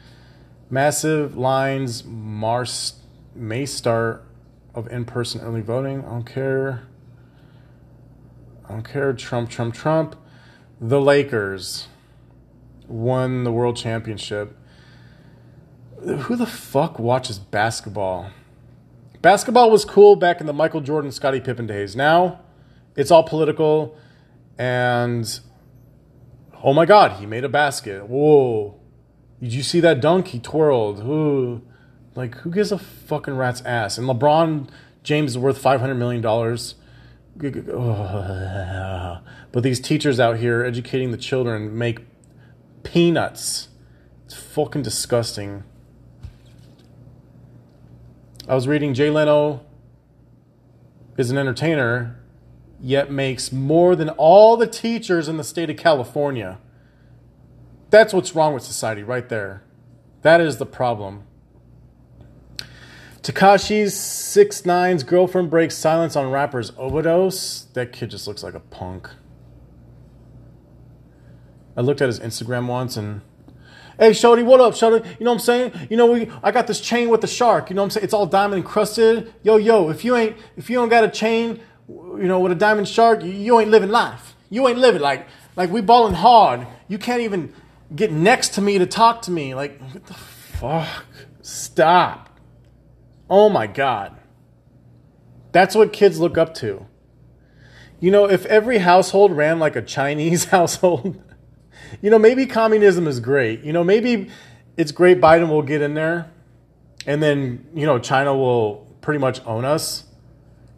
Massive 0.68 1.36
lines 1.36 2.04
Mars 2.04 2.94
may 3.34 3.66
start 3.66 4.26
of 4.74 4.88
in-person 4.88 5.40
early 5.40 5.60
voting. 5.60 6.04
I 6.04 6.08
don't 6.08 6.24
care. 6.24 6.82
I 8.68 8.72
don't 8.72 8.84
care. 8.84 9.12
Trump, 9.12 9.48
Trump, 9.48 9.74
Trump. 9.74 10.16
The 10.80 11.00
Lakers 11.00 11.88
won 12.88 13.44
the 13.44 13.52
world 13.52 13.76
championship. 13.76 14.56
Who 16.02 16.36
the 16.36 16.46
fuck 16.46 16.98
watches 16.98 17.38
basketball? 17.38 18.30
Basketball 19.20 19.70
was 19.70 19.84
cool 19.84 20.16
back 20.16 20.40
in 20.40 20.46
the 20.46 20.54
Michael 20.54 20.80
Jordan, 20.80 21.12
Scottie 21.12 21.40
Pippen 21.40 21.66
days. 21.66 21.94
Now 21.94 22.40
it's 22.96 23.10
all 23.10 23.22
political 23.22 23.94
and 24.58 25.40
oh 26.64 26.72
my 26.72 26.86
god, 26.86 27.20
he 27.20 27.26
made 27.26 27.44
a 27.44 27.48
basket. 27.50 28.08
Whoa. 28.08 28.80
Did 29.38 29.52
you 29.52 29.62
see 29.62 29.80
that 29.80 30.00
dunk? 30.00 30.28
He 30.28 30.38
twirled. 30.38 31.00
Ooh. 31.00 31.60
Like 32.14 32.36
who 32.36 32.50
gives 32.50 32.72
a 32.72 32.78
fucking 32.78 33.36
rat's 33.36 33.60
ass? 33.66 33.98
And 33.98 34.08
LeBron 34.08 34.70
James 35.02 35.32
is 35.32 35.38
worth 35.38 35.58
500 35.58 35.94
million 35.94 36.22
dollars. 36.22 36.76
Oh, 37.72 39.20
but 39.52 39.62
these 39.62 39.80
teachers 39.80 40.20
out 40.20 40.38
here 40.38 40.64
educating 40.64 41.10
the 41.10 41.16
children 41.16 41.76
make 41.76 42.00
peanuts. 42.82 43.68
It's 44.26 44.34
fucking 44.34 44.82
disgusting. 44.82 45.64
I 48.48 48.54
was 48.54 48.66
reading 48.68 48.94
Jay 48.94 49.10
Leno 49.10 49.64
is 51.16 51.30
an 51.30 51.38
entertainer, 51.38 52.18
yet 52.80 53.10
makes 53.10 53.52
more 53.52 53.94
than 53.94 54.08
all 54.10 54.56
the 54.56 54.66
teachers 54.66 55.28
in 55.28 55.36
the 55.36 55.44
state 55.44 55.70
of 55.70 55.76
California. 55.76 56.58
That's 57.90 58.12
what's 58.12 58.34
wrong 58.34 58.54
with 58.54 58.62
society 58.62 59.02
right 59.02 59.28
there. 59.28 59.62
That 60.22 60.40
is 60.40 60.58
the 60.58 60.66
problem. 60.66 61.24
Tekashi's 63.22 63.94
six 63.98 64.62
girlfriend 64.62 65.50
breaks 65.50 65.76
silence 65.76 66.16
on 66.16 66.30
rapper's 66.30 66.72
overdose. 66.78 67.62
That 67.74 67.92
kid 67.92 68.10
just 68.10 68.26
looks 68.26 68.42
like 68.42 68.54
a 68.54 68.60
punk. 68.60 69.10
I 71.76 71.82
looked 71.82 72.00
at 72.00 72.08
his 72.08 72.20
Instagram 72.20 72.66
once 72.66 72.96
and 72.96 73.20
Hey 73.98 74.12
Shody, 74.12 74.42
what 74.42 74.60
up, 74.60 74.72
Shody? 74.72 75.04
You 75.18 75.26
know 75.26 75.32
what 75.32 75.34
I'm 75.34 75.38
saying? 75.40 75.72
You 75.90 75.98
know, 75.98 76.10
we 76.10 76.30
I 76.42 76.50
got 76.52 76.66
this 76.66 76.80
chain 76.80 77.10
with 77.10 77.20
the 77.20 77.26
shark. 77.26 77.68
You 77.68 77.76
know 77.76 77.82
what 77.82 77.86
I'm 77.86 77.90
saying? 77.90 78.04
It's 78.04 78.14
all 78.14 78.24
diamond 78.24 78.62
encrusted. 78.62 79.34
Yo, 79.42 79.58
yo, 79.58 79.90
if 79.90 80.06
you 80.06 80.16
ain't 80.16 80.38
if 80.56 80.70
you 80.70 80.76
don't 80.76 80.88
got 80.88 81.04
a 81.04 81.10
chain, 81.10 81.60
you 81.86 82.24
know, 82.24 82.40
with 82.40 82.52
a 82.52 82.54
diamond 82.54 82.88
shark, 82.88 83.22
you, 83.22 83.30
you 83.30 83.60
ain't 83.60 83.70
living 83.70 83.90
life. 83.90 84.34
You 84.48 84.66
ain't 84.66 84.78
living 84.78 85.02
like 85.02 85.26
like 85.54 85.70
we 85.70 85.82
balling 85.82 86.14
hard. 86.14 86.66
You 86.88 86.96
can't 86.96 87.20
even 87.20 87.52
get 87.94 88.10
next 88.10 88.54
to 88.54 88.62
me 88.62 88.78
to 88.78 88.86
talk 88.86 89.20
to 89.22 89.30
me. 89.30 89.54
Like 89.54 89.78
what 89.78 90.06
the 90.06 90.14
fuck? 90.14 91.04
Stop. 91.42 92.29
Oh 93.30 93.48
my 93.48 93.68
god. 93.68 94.16
That's 95.52 95.76
what 95.76 95.92
kids 95.92 96.18
look 96.18 96.36
up 96.36 96.52
to. 96.54 96.86
You 98.00 98.10
know, 98.10 98.28
if 98.28 98.44
every 98.46 98.78
household 98.78 99.36
ran 99.36 99.58
like 99.58 99.76
a 99.76 99.82
Chinese 99.82 100.44
household, 100.56 101.22
you 102.02 102.10
know, 102.10 102.18
maybe 102.18 102.46
communism 102.46 103.06
is 103.06 103.20
great. 103.20 103.62
You 103.62 103.72
know, 103.72 103.84
maybe 103.84 104.30
it's 104.76 104.90
great 104.90 105.20
Biden 105.20 105.48
will 105.48 105.62
get 105.62 105.80
in 105.80 105.94
there 105.94 106.30
and 107.06 107.22
then, 107.22 107.66
you 107.74 107.86
know, 107.86 107.98
China 107.98 108.36
will 108.36 108.86
pretty 109.00 109.18
much 109.18 109.44
own 109.46 109.64
us. 109.64 110.04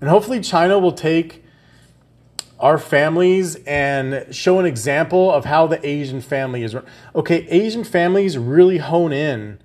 And 0.00 0.10
hopefully 0.10 0.40
China 0.40 0.78
will 0.78 0.92
take 0.92 1.44
our 2.58 2.78
families 2.78 3.56
and 3.66 4.26
show 4.34 4.58
an 4.58 4.66
example 4.66 5.32
of 5.32 5.44
how 5.44 5.66
the 5.66 5.84
Asian 5.86 6.20
family 6.20 6.62
is. 6.62 6.76
Okay, 7.14 7.46
Asian 7.48 7.82
families 7.82 8.38
really 8.38 8.78
hone 8.78 9.12
in 9.12 9.58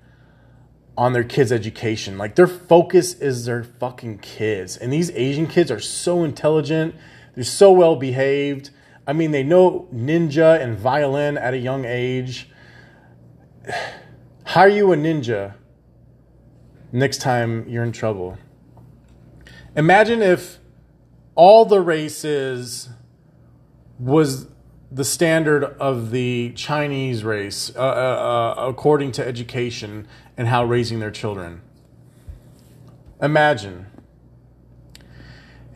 on 0.98 1.12
their 1.12 1.22
kids' 1.22 1.52
education. 1.52 2.18
Like 2.18 2.34
their 2.34 2.48
focus 2.48 3.14
is 3.14 3.44
their 3.44 3.62
fucking 3.62 4.18
kids. 4.18 4.76
And 4.76 4.92
these 4.92 5.12
Asian 5.12 5.46
kids 5.46 5.70
are 5.70 5.78
so 5.78 6.24
intelligent, 6.24 6.96
they're 7.36 7.44
so 7.44 7.70
well 7.70 7.94
behaved. 7.94 8.70
I 9.06 9.12
mean, 9.12 9.30
they 9.30 9.44
know 9.44 9.88
ninja 9.94 10.60
and 10.60 10.76
violin 10.76 11.38
at 11.38 11.54
a 11.54 11.56
young 11.56 11.84
age. 11.84 12.50
Hire 14.44 14.68
you 14.68 14.92
a 14.92 14.96
ninja 14.96 15.54
next 16.90 17.18
time 17.18 17.68
you're 17.68 17.84
in 17.84 17.92
trouble. 17.92 18.36
Imagine 19.76 20.20
if 20.20 20.58
all 21.36 21.64
the 21.64 21.80
races 21.80 22.88
was 24.00 24.48
the 24.90 25.04
standard 25.04 25.62
of 25.62 26.10
the 26.10 26.52
Chinese 26.56 27.22
race 27.22 27.70
uh, 27.76 27.80
uh, 27.80 27.84
uh, 27.84 28.68
according 28.68 29.12
to 29.12 29.26
education 29.26 30.08
and 30.38 30.48
how 30.48 30.64
raising 30.64 31.00
their 31.00 31.10
children. 31.10 31.60
Imagine. 33.20 33.86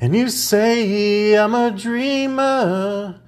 And 0.00 0.16
you 0.16 0.30
say 0.30 1.36
I'm 1.36 1.54
a 1.54 1.70
dreamer. 1.72 3.20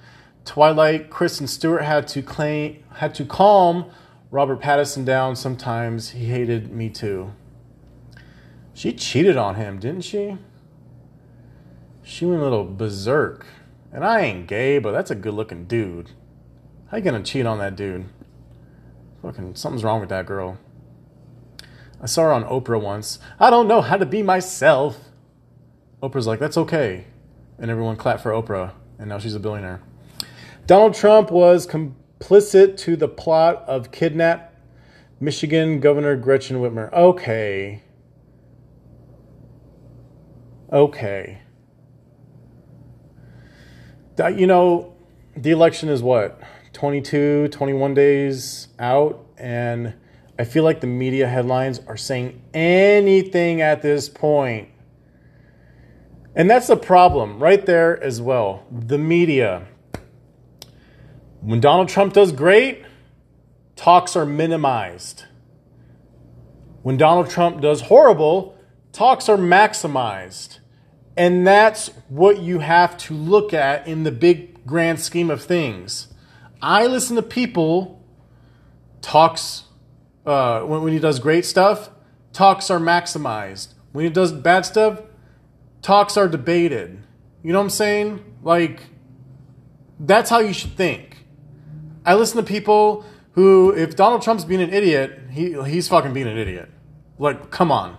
Twilight, 0.45 1.11
Kristen 1.11 1.47
Stewart 1.47 1.83
had 1.83 2.07
to 2.09 2.23
claim 2.23 2.83
had 2.95 3.15
to 3.17 3.25
calm 3.25 3.87
Robert 4.31 4.61
Pattinson 4.61 5.05
down. 5.05 5.35
Sometimes 5.35 6.11
he 6.11 6.27
hated 6.27 6.71
me 6.71 6.89
too. 6.89 7.33
She 8.73 8.93
cheated 8.93 9.37
on 9.37 9.57
him, 9.57 9.79
didn't 9.79 10.03
she? 10.03 10.37
She 12.03 12.27
went 12.27 12.41
a 12.41 12.45
little 12.45 12.65
berserk. 12.65 13.47
And 13.93 14.05
I 14.05 14.21
ain't 14.21 14.47
gay, 14.47 14.79
but 14.79 14.93
that's 14.93 15.11
a 15.11 15.15
good 15.15 15.35
looking 15.35 15.67
dude. 15.67 16.11
How 16.89 16.99
you 16.99 17.03
gonna 17.03 17.23
cheat 17.23 17.47
on 17.47 17.59
that 17.59 17.77
dude? 17.77 18.07
Fucking 19.23 19.57
something's 19.57 19.83
wrong 19.83 20.01
with 20.01 20.11
that 20.11 20.27
girl. 20.27 20.59
I 22.05 22.07
saw 22.07 22.25
her 22.25 22.33
on 22.35 22.45
Oprah 22.45 22.79
once. 22.79 23.19
I 23.41 23.49
don't 23.49 23.67
know 23.67 23.81
how 23.81 23.97
to 23.97 24.05
be 24.05 24.23
myself. 24.23 24.99
Oprah's 26.03 26.27
like, 26.27 26.39
that's 26.39 26.59
okay. 26.59 27.07
And 27.59 27.71
everyone 27.71 27.97
clapped 27.97 28.23
for 28.23 28.31
Oprah, 28.31 28.73
and 28.99 29.09
now 29.09 29.19
she's 29.19 29.35
a 29.35 29.41
billionaire. 29.41 29.81
Donald 30.67 30.93
Trump 30.93 31.31
was 31.31 31.67
complicit 31.67 32.77
to 32.77 32.95
the 32.95 33.09
plot 33.09 33.65
of 33.67 33.91
kidnap 33.91 34.55
Michigan 35.19 35.81
Governor 35.81 36.15
Gretchen 36.17 36.59
Whitmer. 36.59 36.93
Okay. 36.93 37.83
Okay. 40.71 41.39
You 44.19 44.47
know, 44.47 44.95
the 45.35 45.53
election 45.53 45.89
is 45.89 46.03
what? 46.03 46.39
22, 46.75 47.49
21 47.49 47.95
days 47.95 48.69
out, 48.79 49.27
and 49.39 49.95
I 50.39 50.45
feel 50.45 50.65
like 50.65 50.81
the 50.81 50.87
media 50.87 51.29
headlines 51.29 51.81
are 51.87 51.97
saying 51.97 52.43
anything 52.53 53.61
at 53.61 53.83
this 53.83 54.09
point 54.09 54.69
and 56.35 56.51
that's 56.51 56.67
the 56.67 56.77
problem 56.77 57.39
right 57.39 57.65
there 57.65 58.03
as 58.03 58.21
well. 58.21 58.67
The 58.71 58.99
media. 58.99 59.67
When 61.41 61.61
Donald 61.61 61.89
Trump 61.89 62.13
does 62.13 62.33
great, 62.33 62.85
talks 63.77 64.17
are 64.17 64.27
minimized. 64.27 65.25
When 66.83 66.97
Donald 66.97 67.31
Trump 67.31 67.61
does 67.61 67.83
horrible, 67.83 68.59
talks 68.93 69.29
are 69.29 69.37
maximized. 69.37 70.59
And 71.17 71.47
that's 71.47 71.89
what 72.09 72.41
you 72.41 72.59
have 72.59 72.99
to 72.99 73.15
look 73.15 73.55
at 73.55 73.87
in 73.87 74.03
the 74.03 74.11
big 74.11 74.67
grand 74.67 74.99
scheme 74.99 75.31
of 75.31 75.45
things. 75.45 76.09
I 76.61 76.87
listen 76.87 77.15
to 77.15 77.23
people 77.23 78.03
talks 79.01 79.65
uh, 80.27 80.61
when, 80.61 80.83
when 80.83 80.93
he 80.93 80.99
does 80.99 81.19
great 81.19 81.45
stuff, 81.45 81.91
talks 82.33 82.71
are 82.71 82.79
maximized. 82.79 83.75
When 83.93 84.05
he 84.05 84.11
does 84.11 84.33
bad 84.33 84.67
stuff, 84.67 85.01
talks 85.83 86.17
are 86.17 86.29
debated. 86.29 87.03
You 87.43 87.53
know 87.53 87.59
what 87.59 87.65
I'm 87.65 87.71
saying? 87.71 88.25
Like, 88.43 88.83
that's 90.01 90.31
how 90.31 90.41
you 90.41 90.53
should 90.53 90.77
think. 90.77 91.25
I 92.05 92.15
listen 92.15 92.37
to 92.37 92.43
people 92.43 93.05
who, 93.33 93.75
if 93.75 93.97
Donald 93.97 94.23
Trump's 94.23 94.45
being 94.45 94.61
an 94.61 94.73
idiot, 94.73 95.19
he, 95.31 95.61
he's 95.65 95.89
fucking 95.89 96.13
being 96.13 96.27
an 96.27 96.37
idiot. 96.37 96.71
Like, 97.19 97.51
come 97.51 97.71
on. 97.71 97.97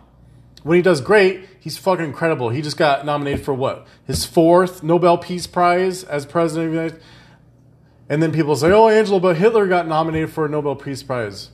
When 0.63 0.77
he 0.77 0.81
does 0.81 0.99
great, 1.01 1.47
he's 1.59 1.77
fucking 1.77 2.05
incredible. 2.05 2.49
He 2.49 2.61
just 2.61 2.77
got 2.77 3.05
nominated 3.05 3.45
for 3.45 3.53
what? 3.53 3.85
His 4.05 4.25
fourth 4.25 4.81
Nobel 4.81 5.17
Peace 5.17 5.45
Prize 5.47 6.03
as 6.03 6.25
president 6.25 6.67
of 6.67 6.71
the 6.71 6.77
United 6.77 6.95
States. 6.95 7.11
And 8.09 8.21
then 8.21 8.31
people 8.31 8.55
say, 8.55 8.71
oh, 8.71 8.87
Angela, 8.87 9.19
but 9.19 9.37
Hitler 9.37 9.67
got 9.67 9.87
nominated 9.87 10.31
for 10.31 10.45
a 10.45 10.49
Nobel 10.49 10.75
Peace 10.75 11.03
Prize. 11.03 11.49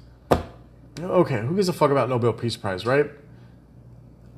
Okay, 1.00 1.42
who 1.42 1.56
gives 1.56 1.70
a 1.70 1.74
fuck 1.74 1.92
about 1.92 2.10
Nobel 2.10 2.34
Peace 2.34 2.58
Prize, 2.58 2.86
right? 2.86 3.10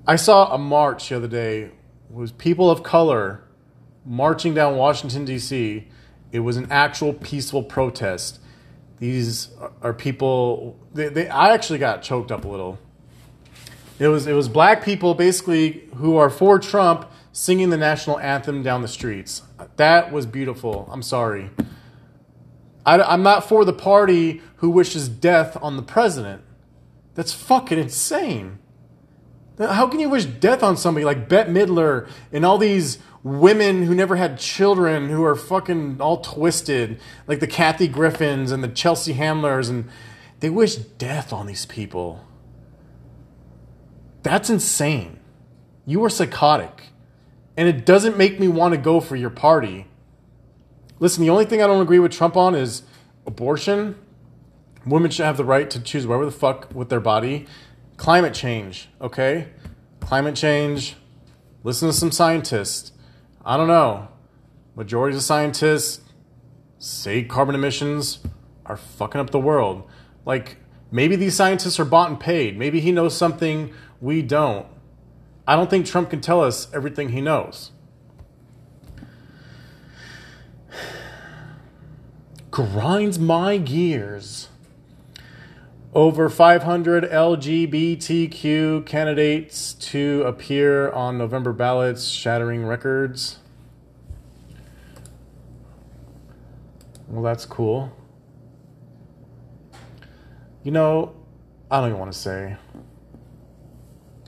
I 0.06 0.16
saw 0.16 0.54
a 0.54 0.58
march 0.58 1.10
the 1.10 1.16
other 1.16 1.28
day 1.28 1.72
was 2.10 2.32
people 2.32 2.70
of 2.70 2.84
color 2.84 3.44
marching 4.06 4.54
down 4.54 4.76
Washington 4.76 5.26
D.C. 5.26 5.88
It 6.32 6.40
was 6.40 6.58
an 6.58 6.68
actual 6.70 7.14
peaceful 7.14 7.64
protest. 7.64 8.40
These 9.00 9.50
are 9.82 9.94
people. 9.94 10.78
They, 10.94 11.10
they, 11.10 11.28
I 11.28 11.54
actually 11.54 11.80
got 11.80 12.04
choked 12.04 12.32
up 12.32 12.46
a 12.46 12.48
little. 12.48 12.80
It 14.00 14.08
was 14.08 14.28
it 14.28 14.34
was 14.34 14.48
black 14.48 14.84
people 14.84 15.14
basically 15.16 15.88
who 15.96 16.18
are 16.18 16.30
for 16.30 16.60
Trump 16.60 17.10
singing 17.32 17.70
the 17.70 17.78
national 17.78 18.20
anthem 18.20 18.62
down 18.62 18.82
the 18.82 18.88
streets. 18.88 19.42
That 19.78 20.12
was 20.12 20.26
beautiful. 20.26 20.88
I'm 20.92 21.02
sorry. 21.02 21.50
I, 22.86 23.02
I'm 23.02 23.24
not 23.24 23.48
for 23.48 23.66
the 23.66 23.74
party 23.74 24.42
who 24.58 24.70
wishes 24.70 25.10
death 25.10 25.58
on 25.62 25.78
the 25.78 25.84
president. 25.84 26.42
That's 27.16 27.34
fucking 27.34 27.80
insane. 27.80 28.60
How 29.60 29.88
can 29.88 30.00
you 30.00 30.10
wish 30.10 30.26
death 30.26 30.64
on 30.64 30.78
somebody 30.78 31.06
like 31.06 31.30
Bette 31.30 31.52
Midler 31.52 32.10
and 32.32 32.46
all 32.46 32.58
these 32.58 32.98
women 33.22 33.84
who 33.84 33.94
never 33.94 34.16
had 34.16 34.40
children 34.40 35.10
who 35.10 35.24
are 35.24 35.36
fucking 35.36 36.02
all 36.02 36.18
twisted, 36.18 37.00
like 37.28 37.40
the 37.40 37.48
Kathy 37.48 37.88
Griffins 37.88 38.52
and 38.52 38.64
the 38.64 38.68
Chelsea 38.68 39.14
Handlers, 39.14 39.70
and 39.70 39.90
they 40.40 40.50
wish 40.50 40.76
death 40.76 41.32
on 41.32 41.46
these 41.46 41.66
people? 41.66 42.26
That's 44.24 44.50
insane. 44.50 45.20
You 45.86 46.04
are 46.04 46.10
psychotic. 46.10 46.90
And 47.56 47.68
it 47.68 47.86
doesn't 47.86 48.18
make 48.18 48.40
me 48.40 48.48
want 48.48 48.74
to 48.74 48.80
go 48.80 49.00
for 49.00 49.16
your 49.16 49.30
party. 49.30 49.88
Listen, 51.00 51.24
the 51.24 51.30
only 51.30 51.46
thing 51.46 51.62
I 51.62 51.68
don't 51.68 51.82
agree 51.82 52.00
with 52.00 52.12
Trump 52.12 52.38
on 52.38 52.56
is 52.56 52.84
abortion. 53.26 53.96
Women 54.86 55.12
should 55.12 55.26
have 55.26 55.38
the 55.38 55.46
right 55.46 55.70
to 55.70 55.80
choose 55.80 56.06
whatever 56.06 56.26
the 56.26 56.32
fuck 56.32 56.74
with 56.74 56.90
their 56.90 57.00
body. 57.00 57.48
Climate 57.98 58.34
change, 58.34 58.90
okay? 59.02 59.50
Climate 60.00 60.36
change. 60.36 60.96
Listen 61.64 61.88
to 61.88 61.94
some 61.94 62.12
scientists. 62.12 62.92
I 63.46 63.58
don't 63.58 63.68
know. 63.68 64.10
Majority 64.76 65.16
of 65.16 65.24
scientists 65.24 66.02
say 66.80 67.24
carbon 67.24 67.56
emissions 67.56 68.20
are 68.66 68.78
fucking 68.78 69.22
up 69.22 69.30
the 69.30 69.40
world. 69.40 69.84
Like, 70.26 70.58
maybe 70.92 71.16
these 71.16 71.36
scientists 71.36 71.80
are 71.80 71.86
bought 71.86 72.10
and 72.10 72.20
paid. 72.20 72.58
Maybe 72.58 72.80
he 72.80 72.92
knows 72.92 73.16
something 73.16 73.74
we 74.02 74.22
don't. 74.22 74.66
I 75.48 75.56
don't 75.56 75.70
think 75.70 75.86
Trump 75.86 76.10
can 76.10 76.22
tell 76.22 76.42
us 76.42 76.68
everything 76.74 77.10
he 77.10 77.22
knows. 77.22 77.72
Grinds 82.54 83.18
my 83.18 83.58
gears. 83.58 84.50
Over 85.96 86.30
500 86.30 87.04
LGBTQ 87.04 88.86
candidates 88.86 89.74
to 89.74 90.22
appear 90.22 90.92
on 90.92 91.18
November 91.18 91.52
ballots, 91.52 92.06
shattering 92.06 92.64
records. 92.64 93.40
Well, 97.08 97.24
that's 97.24 97.48
cool. 97.48 97.92
You 100.62 100.70
know, 100.70 101.16
I 101.72 101.80
don't 101.80 101.90
even 101.90 102.00
want 102.00 102.14
to 102.14 102.20
say. 102.20 102.58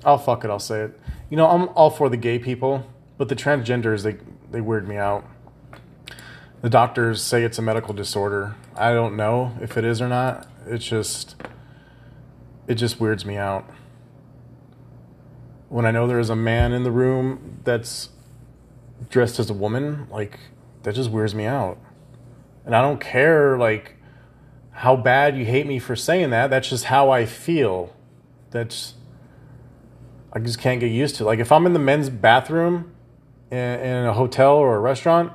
I'll 0.03 0.17
fuck 0.17 0.43
it, 0.43 0.49
I'll 0.49 0.57
say 0.57 0.81
it. 0.81 0.99
You 1.29 1.37
know, 1.37 1.47
I'm 1.47 1.69
all 1.75 1.91
for 1.91 2.09
the 2.09 2.17
gay 2.17 2.39
people, 2.39 2.91
but 3.19 3.29
the 3.29 3.35
transgenders, 3.35 4.01
they, 4.01 4.17
they 4.49 4.61
weird 4.61 4.87
me 4.87 4.97
out. 4.97 5.29
The 6.65 6.71
doctors 6.71 7.21
say 7.21 7.43
it's 7.43 7.59
a 7.59 7.61
medical 7.61 7.93
disorder. 7.93 8.55
I 8.75 8.91
don't 8.91 9.15
know 9.15 9.55
if 9.61 9.77
it 9.77 9.85
is 9.85 10.01
or 10.01 10.07
not. 10.07 10.47
It's 10.65 10.83
just 10.83 11.35
it 12.67 12.73
just 12.73 12.99
weirds 12.99 13.23
me 13.23 13.37
out. 13.37 13.69
When 15.69 15.85
I 15.85 15.91
know 15.91 16.07
there 16.07 16.17
is 16.17 16.31
a 16.31 16.35
man 16.35 16.73
in 16.73 16.81
the 16.81 16.89
room 16.89 17.59
that's 17.65 18.09
dressed 19.11 19.37
as 19.37 19.51
a 19.51 19.53
woman, 19.53 20.07
like 20.09 20.39
that 20.81 20.95
just 20.95 21.11
weirds 21.11 21.35
me 21.35 21.45
out. 21.45 21.77
And 22.65 22.75
I 22.75 22.81
don't 22.81 22.99
care 22.99 23.59
like 23.59 23.97
how 24.71 24.95
bad 24.95 25.37
you 25.37 25.45
hate 25.45 25.67
me 25.67 25.77
for 25.77 25.95
saying 25.95 26.31
that. 26.31 26.49
That's 26.49 26.67
just 26.67 26.85
how 26.85 27.11
I 27.11 27.27
feel. 27.27 27.95
That's 28.49 28.95
I 30.33 30.39
just 30.39 30.57
can't 30.57 30.79
get 30.79 30.87
used 30.89 31.15
to. 31.17 31.25
Like 31.25 31.37
if 31.37 31.51
I'm 31.51 31.67
in 31.67 31.73
the 31.73 31.79
men's 31.79 32.09
bathroom 32.09 32.91
in, 33.51 33.59
in 33.59 34.05
a 34.05 34.13
hotel 34.13 34.55
or 34.55 34.75
a 34.75 34.79
restaurant 34.79 35.31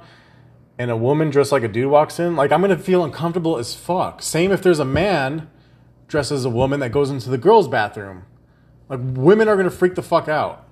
and 0.81 0.91
a 0.91 0.97
woman 0.97 1.29
dressed 1.29 1.53
like 1.53 1.63
a 1.63 1.69
dude 1.69 1.91
walks 1.91 2.19
in, 2.19 2.37
like 2.37 2.51
I'm 2.51 2.63
gonna 2.63 2.79
feel 2.79 3.05
uncomfortable 3.05 3.59
as 3.59 3.75
fuck. 3.75 4.23
Same 4.23 4.51
if 4.51 4.63
there's 4.63 4.79
a 4.79 4.85
man 4.85 5.51
dressed 6.09 6.33
as 6.33 6.47
a 6.47 6.49
woman 6.49 6.81
that 6.81 6.89
goes 6.89 7.11
into 7.11 7.29
the 7.29 7.37
girls' 7.37 7.69
bathroom. 7.69 8.23
Like, 8.89 9.01
women 9.03 9.47
are 9.47 9.63
to 9.63 9.71
freak 9.71 9.95
the 9.95 10.03
fuck 10.03 10.27
out. 10.27 10.67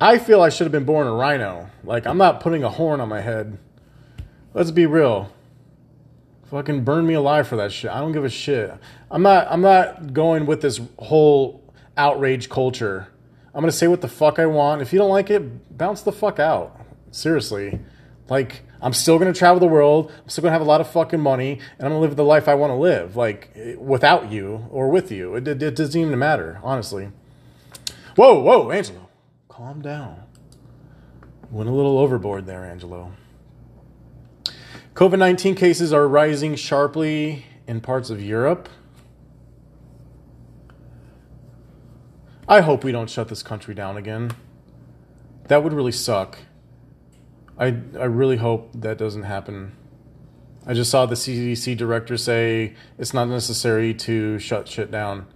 I 0.00 0.18
feel 0.18 0.40
I 0.40 0.50
should 0.50 0.66
have 0.66 0.72
been 0.72 0.84
born 0.84 1.08
a 1.08 1.12
rhino. 1.12 1.68
Like, 1.82 2.06
I'm 2.06 2.16
not 2.16 2.38
putting 2.38 2.62
a 2.62 2.70
horn 2.70 3.00
on 3.00 3.08
my 3.08 3.20
head. 3.20 3.58
Let's 4.52 4.70
be 4.70 4.86
real. 4.86 5.32
Fucking 6.44 6.84
burn 6.84 7.08
me 7.08 7.14
alive 7.14 7.48
for 7.48 7.56
that 7.56 7.72
shit. 7.72 7.90
I 7.90 7.98
don't 7.98 8.12
give 8.12 8.24
a 8.24 8.30
shit. 8.30 8.72
I'm 9.10 9.22
not 9.22 9.48
I'm 9.50 9.62
not 9.62 10.12
going 10.12 10.46
with 10.46 10.62
this 10.62 10.80
whole 11.00 11.60
outrage 11.96 12.48
culture. 12.48 13.08
I'm 13.52 13.62
gonna 13.62 13.72
say 13.72 13.88
what 13.88 14.00
the 14.00 14.06
fuck 14.06 14.38
I 14.38 14.46
want. 14.46 14.80
If 14.80 14.92
you 14.92 15.00
don't 15.00 15.10
like 15.10 15.28
it, 15.28 15.76
bounce 15.76 16.02
the 16.02 16.12
fuck 16.12 16.38
out. 16.38 16.82
Seriously. 17.14 17.78
Like, 18.28 18.62
I'm 18.82 18.92
still 18.92 19.20
gonna 19.20 19.32
travel 19.32 19.60
the 19.60 19.68
world. 19.68 20.10
I'm 20.10 20.28
still 20.28 20.42
gonna 20.42 20.52
have 20.52 20.60
a 20.60 20.64
lot 20.64 20.80
of 20.80 20.90
fucking 20.90 21.20
money, 21.20 21.60
and 21.78 21.86
I'm 21.86 21.92
gonna 21.92 22.00
live 22.00 22.16
the 22.16 22.24
life 22.24 22.48
I 22.48 22.54
want 22.54 22.72
to 22.72 22.74
live, 22.74 23.14
like 23.14 23.56
without 23.78 24.32
you 24.32 24.66
or 24.70 24.88
with 24.88 25.12
you. 25.12 25.36
It, 25.36 25.46
it, 25.46 25.62
it, 25.62 25.76
doesn't 25.76 26.00
even 26.00 26.18
matter, 26.18 26.58
honestly. 26.64 27.10
Whoa, 28.16 28.40
whoa, 28.40 28.72
Angelo, 28.72 29.08
calm 29.48 29.80
down. 29.80 30.24
Went 31.50 31.68
a 31.68 31.72
little 31.72 31.98
overboard 31.98 32.46
there, 32.46 32.64
Angelo. 32.64 33.12
COVID 34.94 35.18
19 35.18 35.54
cases 35.54 35.92
are 35.92 36.08
rising 36.08 36.56
sharply 36.56 37.46
in 37.68 37.80
parts 37.80 38.10
of 38.10 38.20
Europe. 38.20 38.68
I 42.48 42.60
hope 42.60 42.82
we 42.82 42.90
don't 42.90 43.08
shut 43.08 43.28
this 43.28 43.44
country 43.44 43.72
down 43.72 43.96
again. 43.96 44.32
That 45.46 45.62
would 45.62 45.72
really 45.72 45.92
suck. 45.92 46.38
I 47.58 47.66
I 47.98 48.04
really 48.04 48.36
hope 48.36 48.70
that 48.74 48.98
doesn't 48.98 49.24
happen. 49.24 49.72
I 50.66 50.72
just 50.72 50.90
saw 50.90 51.04
the 51.06 51.14
CDC 51.14 51.76
director 51.76 52.16
say 52.16 52.74
it's 52.98 53.12
not 53.12 53.28
necessary 53.28 53.92
to 53.94 54.38
shut 54.38 54.66
shit 54.66 54.90
down. 54.90 55.26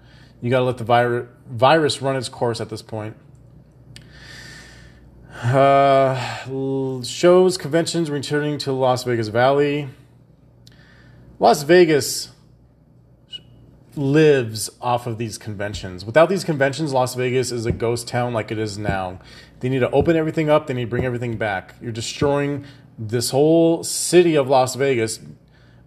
You 0.40 0.50
got 0.50 0.60
to 0.60 0.64
let 0.64 0.78
the 0.78 0.84
vir- 0.84 1.28
virus 1.48 2.00
run 2.00 2.16
its 2.16 2.28
course 2.28 2.60
at 2.60 2.70
this 2.70 2.80
point. 2.80 3.16
Uh, 5.42 7.02
shows, 7.02 7.58
conventions 7.58 8.10
returning 8.10 8.58
to 8.58 8.72
Las 8.72 9.04
Vegas 9.04 9.28
Valley. 9.28 9.88
Las 11.38 11.62
Vegas 11.62 12.30
lives 13.94 14.70
off 14.80 15.06
of 15.06 15.18
these 15.18 15.38
conventions. 15.38 16.04
Without 16.04 16.28
these 16.28 16.44
conventions, 16.44 16.92
Las 16.92 17.14
Vegas 17.14 17.52
is 17.52 17.66
a 17.66 17.72
ghost 17.72 18.08
town 18.08 18.32
like 18.32 18.50
it 18.50 18.58
is 18.58 18.78
now. 18.78 19.20
They 19.60 19.68
need 19.68 19.80
to 19.80 19.90
open 19.90 20.16
everything 20.16 20.48
up. 20.48 20.66
They 20.66 20.74
need 20.74 20.84
to 20.84 20.90
bring 20.90 21.04
everything 21.04 21.36
back. 21.36 21.74
You're 21.80 21.92
destroying 21.92 22.64
this 22.98 23.30
whole 23.30 23.84
city 23.84 24.34
of 24.34 24.48
Las 24.48 24.74
Vegas 24.74 25.20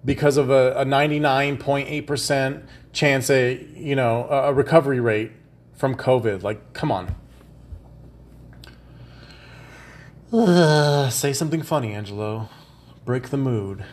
because 0.04 0.38
of 0.38 0.50
a, 0.50 0.74
a 0.74 0.86
99.8% 0.86 2.66
chance, 2.94 3.30
a 3.30 3.64
you 3.76 3.96
know, 3.96 4.28
a 4.30 4.54
recovery 4.54 5.00
rate 5.00 5.32
from 5.74 5.96
COVID. 5.96 6.44
Like, 6.44 6.74
come 6.74 6.92
on. 6.92 7.16
Uh, 10.32 11.10
say 11.10 11.34
something 11.34 11.62
funny, 11.62 11.94
Angelo. 11.94 12.50
Break 13.04 13.30
the 13.30 13.38
mood. 13.38 13.84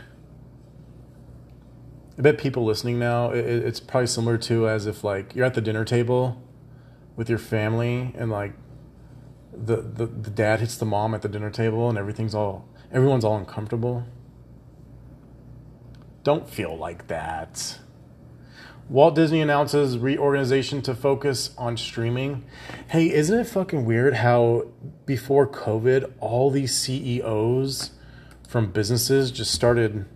I 2.17 2.23
bet 2.23 2.39
people 2.39 2.65
listening 2.65 2.99
now, 2.99 3.31
it, 3.31 3.45
it's 3.45 3.81
probably 3.81 4.09
similar 4.09 4.39
to 4.39 4.69
as 4.69 4.87
if 4.87 5.05
like 5.05 5.37
you're 5.37 5.47
at 5.47 5.55
the 5.55 5.61
dinner 5.61 5.85
table 5.85 6.43
with 7.15 7.29
your 7.29 7.39
family 7.39 8.13
and 8.17 8.31
like 8.31 8.55
the, 9.65 9.77
the, 9.77 10.07
the 10.07 10.31
dad 10.31 10.61
hits 10.61 10.77
the 10.77 10.87
mom 10.87 11.15
at 11.15 11.23
the 11.23 11.29
dinner 11.29 11.51
table 11.51 11.89
and 11.89 11.99
everything's 11.99 12.35
all 12.35 12.69
everyone's 12.93 13.25
all 13.25 13.37
uncomfortable. 13.37 14.05
Don't 16.23 16.49
feel 16.49 16.77
like 16.77 17.09
that. 17.09 17.79
Walt 18.89 19.15
Disney 19.15 19.43
announces 19.43 19.99
reorganization 19.99 20.81
to 20.83 20.95
focus 20.95 21.51
on 21.59 21.77
streaming. 21.77 22.45
Hey, 22.89 23.13
isn't 23.13 23.39
it 23.39 23.45
fucking 23.45 23.85
weird 23.85 24.15
how 24.15 24.69
before 25.05 25.47
COVID, 25.47 26.11
all 26.21 26.51
these 26.51 26.75
CEOs 26.75 27.91
from 28.49 28.73
businesses 28.73 29.31
just 29.31 29.53
started 29.53 30.07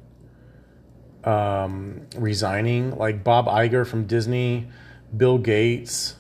um, 1.25 2.07
resigning, 2.17 2.97
like 2.97 3.23
Bob 3.23 3.47
Iger 3.47 3.87
from 3.87 4.07
Disney, 4.07 4.69
Bill 5.15 5.37
Gates, 5.37 6.17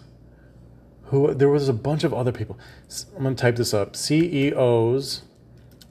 who 1.04 1.32
there 1.32 1.48
was 1.48 1.70
a 1.70 1.74
bunch 1.74 2.04
of 2.04 2.12
other 2.12 2.32
people. 2.32 2.58
I'm 3.16 3.22
gonna 3.22 3.34
type 3.34 3.56
this 3.56 3.72
up. 3.72 3.96
CEOs 3.96 5.22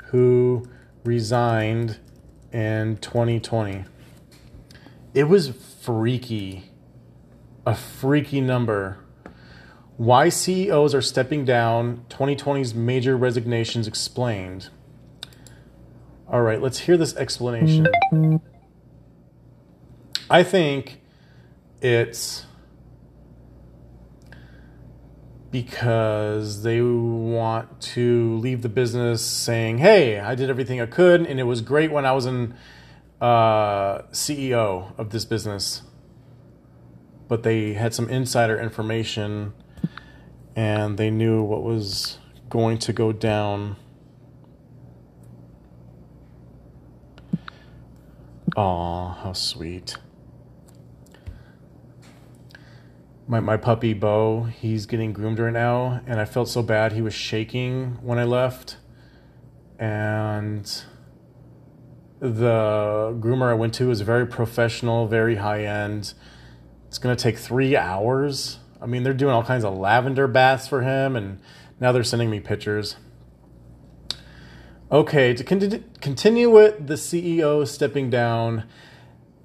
who 0.05 0.65
resigned 1.03 1.99
in 2.51 2.97
2020. 2.97 3.85
It 5.13 5.25
was 5.25 5.49
freaky, 5.49 6.71
a 7.65 7.75
freaky 7.75 8.41
number. 8.41 8.97
Why 9.97 10.29
CEOs 10.29 10.95
are 10.95 11.01
stepping 11.01 11.45
down, 11.45 12.05
2020's 12.09 12.73
major 12.73 13.15
resignations 13.15 13.87
explained. 13.87 14.69
All 16.27 16.41
right, 16.41 16.61
let's 16.61 16.79
hear 16.79 16.97
this 16.97 17.15
explanation. 17.15 17.87
I 20.29 20.43
think 20.43 21.01
it's 21.81 22.45
because 25.51 26.63
they 26.63 26.81
want 26.81 27.81
to 27.81 28.37
leave 28.37 28.61
the 28.61 28.69
business 28.69 29.21
saying, 29.23 29.79
"Hey, 29.79 30.19
I 30.19 30.33
did 30.33 30.49
everything 30.49 30.79
I 30.79 30.85
could, 30.85 31.25
and 31.25 31.39
it 31.39 31.43
was 31.43 31.61
great 31.61 31.91
when 31.91 32.05
I 32.05 32.13
was 32.13 32.25
in 32.25 32.53
uh, 33.19 34.03
CEO 34.11 34.97
of 34.97 35.09
this 35.09 35.25
business." 35.25 35.81
But 37.27 37.43
they 37.43 37.73
had 37.73 37.93
some 37.93 38.09
insider 38.09 38.59
information, 38.59 39.53
and 40.55 40.97
they 40.97 41.09
knew 41.09 41.43
what 41.43 41.63
was 41.63 42.17
going 42.49 42.77
to 42.79 42.93
go 42.93 43.11
down. 43.11 43.75
Aw, 48.55 49.13
how 49.13 49.33
sweet. 49.33 49.97
My, 53.31 53.39
my 53.39 53.55
puppy 53.55 53.93
Bo, 53.93 54.43
he's 54.43 54.85
getting 54.85 55.13
groomed 55.13 55.39
right 55.39 55.53
now, 55.53 56.01
and 56.05 56.19
I 56.19 56.25
felt 56.25 56.49
so 56.49 56.61
bad. 56.61 56.91
He 56.91 57.01
was 57.01 57.13
shaking 57.13 57.97
when 58.01 58.19
I 58.19 58.25
left, 58.25 58.75
and 59.79 60.65
the 62.19 63.15
groomer 63.21 63.49
I 63.49 63.53
went 63.53 63.73
to 63.75 63.89
is 63.89 64.01
very 64.01 64.27
professional, 64.27 65.07
very 65.07 65.35
high 65.37 65.63
end. 65.63 66.13
It's 66.89 66.97
gonna 66.97 67.15
take 67.15 67.37
three 67.37 67.77
hours. 67.77 68.59
I 68.81 68.85
mean, 68.85 69.03
they're 69.03 69.13
doing 69.13 69.33
all 69.33 69.43
kinds 69.43 69.63
of 69.63 69.77
lavender 69.77 70.27
baths 70.27 70.67
for 70.67 70.81
him, 70.81 71.15
and 71.15 71.39
now 71.79 71.93
they're 71.93 72.03
sending 72.03 72.29
me 72.29 72.41
pictures. 72.41 72.97
Okay, 74.91 75.33
to 75.33 75.43
con- 75.45 75.85
continue 76.01 76.49
with 76.49 76.85
the 76.85 76.95
CEO 76.95 77.65
stepping 77.65 78.09
down 78.09 78.65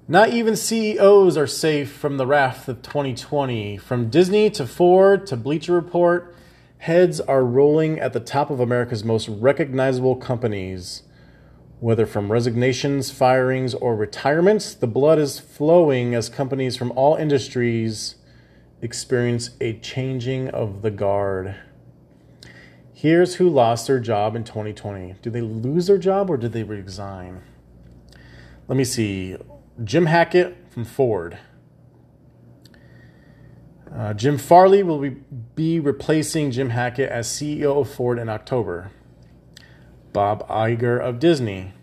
not 0.09 0.29
even 0.29 0.55
CEOs 0.55 1.35
are 1.35 1.47
safe 1.47 1.91
from 1.91 2.15
the 2.15 2.25
wrath 2.25 2.69
of 2.69 2.81
2020. 2.81 3.75
From 3.75 4.09
Disney 4.09 4.49
to 4.51 4.65
Ford 4.65 5.27
to 5.27 5.35
Bleacher 5.35 5.73
Report, 5.73 6.33
heads 6.77 7.19
are 7.19 7.43
rolling 7.43 7.99
at 7.99 8.13
the 8.13 8.21
top 8.21 8.49
of 8.49 8.61
America's 8.61 9.03
most 9.03 9.27
recognizable 9.27 10.15
companies. 10.15 11.03
Whether 11.81 12.05
from 12.05 12.31
resignations, 12.31 13.11
firings, 13.11 13.73
or 13.73 13.97
retirements, 13.97 14.73
the 14.73 14.87
blood 14.87 15.19
is 15.19 15.41
flowing 15.41 16.15
as 16.15 16.29
companies 16.29 16.77
from 16.77 16.93
all 16.93 17.15
industries 17.15 18.15
experience 18.81 19.49
a 19.59 19.77
changing 19.79 20.47
of 20.49 20.83
the 20.83 20.91
guard. 20.91 21.55
Here's 22.93 23.35
who 23.35 23.49
lost 23.49 23.87
their 23.87 23.99
job 23.99 24.37
in 24.37 24.45
2020. 24.45 25.15
Do 25.21 25.29
they 25.29 25.41
lose 25.41 25.87
their 25.87 25.97
job 25.97 26.29
or 26.29 26.37
did 26.37 26.53
they 26.53 26.63
resign? 26.63 27.41
Let 28.69 28.77
me 28.77 28.85
see. 28.85 29.35
Jim 29.83 30.07
Hackett 30.07 30.57
from 30.71 30.85
Ford. 30.85 31.37
Uh, 33.93 34.13
Jim 34.13 34.37
Farley 34.37 34.83
will 34.83 35.15
be, 35.55 35.79
replacing 35.79 36.51
Jim 36.51 36.71
Hackett 36.71 37.09
as 37.09 37.27
CEO 37.27 37.81
of 37.81 37.89
Ford 37.89 38.17
in 38.17 38.27
October. 38.27 38.91
Bob 40.13 40.47
Iger 40.47 40.99
of 40.99 41.19
Disney. 41.19 41.73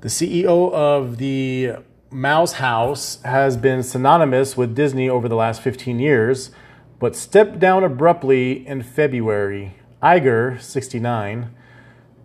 The 0.00 0.08
CEO 0.08 0.72
of 0.72 1.18
the 1.18 1.76
Mouse 2.10 2.54
House 2.54 3.20
has 3.22 3.56
been 3.56 3.82
synonymous 3.82 4.56
with 4.56 4.76
Disney 4.76 5.08
over 5.08 5.28
the 5.28 5.34
last 5.34 5.60
15 5.60 5.98
years, 5.98 6.50
but 7.00 7.16
stepped 7.16 7.58
down 7.58 7.82
abruptly 7.82 8.66
in 8.66 8.82
February. 8.82 9.74
Iger, 10.02 10.60
69, 10.60 11.52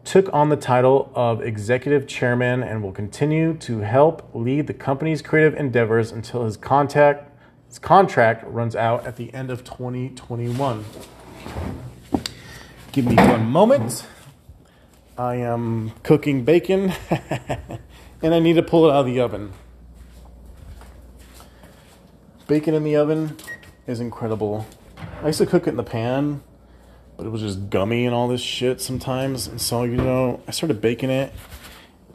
took 0.04 0.32
on 0.34 0.50
the 0.50 0.56
title 0.56 1.12
of 1.16 1.42
executive 1.42 2.08
chairman 2.08 2.64
and 2.64 2.84
will 2.84 2.92
continue 2.92 3.54
to 3.56 3.80
help 3.80 4.30
lead 4.34 4.68
the 4.68 4.74
company's 4.74 5.22
creative 5.22 5.54
endeavors 5.54 6.12
until 6.12 6.46
his 6.46 6.58
contact 6.58 7.32
his 7.72 7.80
contract 7.80 8.44
runs 8.46 8.76
out 8.76 9.08
at 9.08 9.16
the 9.16 9.34
end 9.34 9.50
of 9.50 9.64
2021. 9.64 10.84
Give 12.92 13.06
me 13.06 13.16
one 13.16 13.46
moment. 13.46 14.06
I 15.18 15.36
am 15.36 15.92
cooking 16.04 16.44
bacon 16.44 16.92
and 18.22 18.34
I 18.34 18.40
need 18.40 18.56
to 18.56 18.62
pull 18.62 18.88
it 18.88 18.92
out 18.92 19.02
of 19.02 19.06
the 19.06 19.22
oven. 19.22 19.54
Bacon 22.48 22.74
in 22.74 22.84
the 22.84 22.98
oven 22.98 23.38
is 23.88 24.02
incredible. 24.02 24.68
I 25.24 25.28
used 25.28 25.38
to 25.38 25.46
cook 25.46 25.66
it 25.66 25.70
in 25.70 25.78
the 25.78 25.84
pan 25.84 26.44
but 27.18 27.26
it 27.26 27.30
was 27.30 27.42
just 27.42 27.70
gummy 27.70 28.06
and 28.06 28.16
all 28.16 28.28
this 28.28 28.42
shit 28.42 28.82
sometimes. 28.82 29.48
And 29.48 29.62
so, 29.62 29.84
you 29.84 29.98
know, 29.98 30.42
I 30.48 30.52
started 30.52 30.82
baking 30.82 31.10
it, 31.10 31.34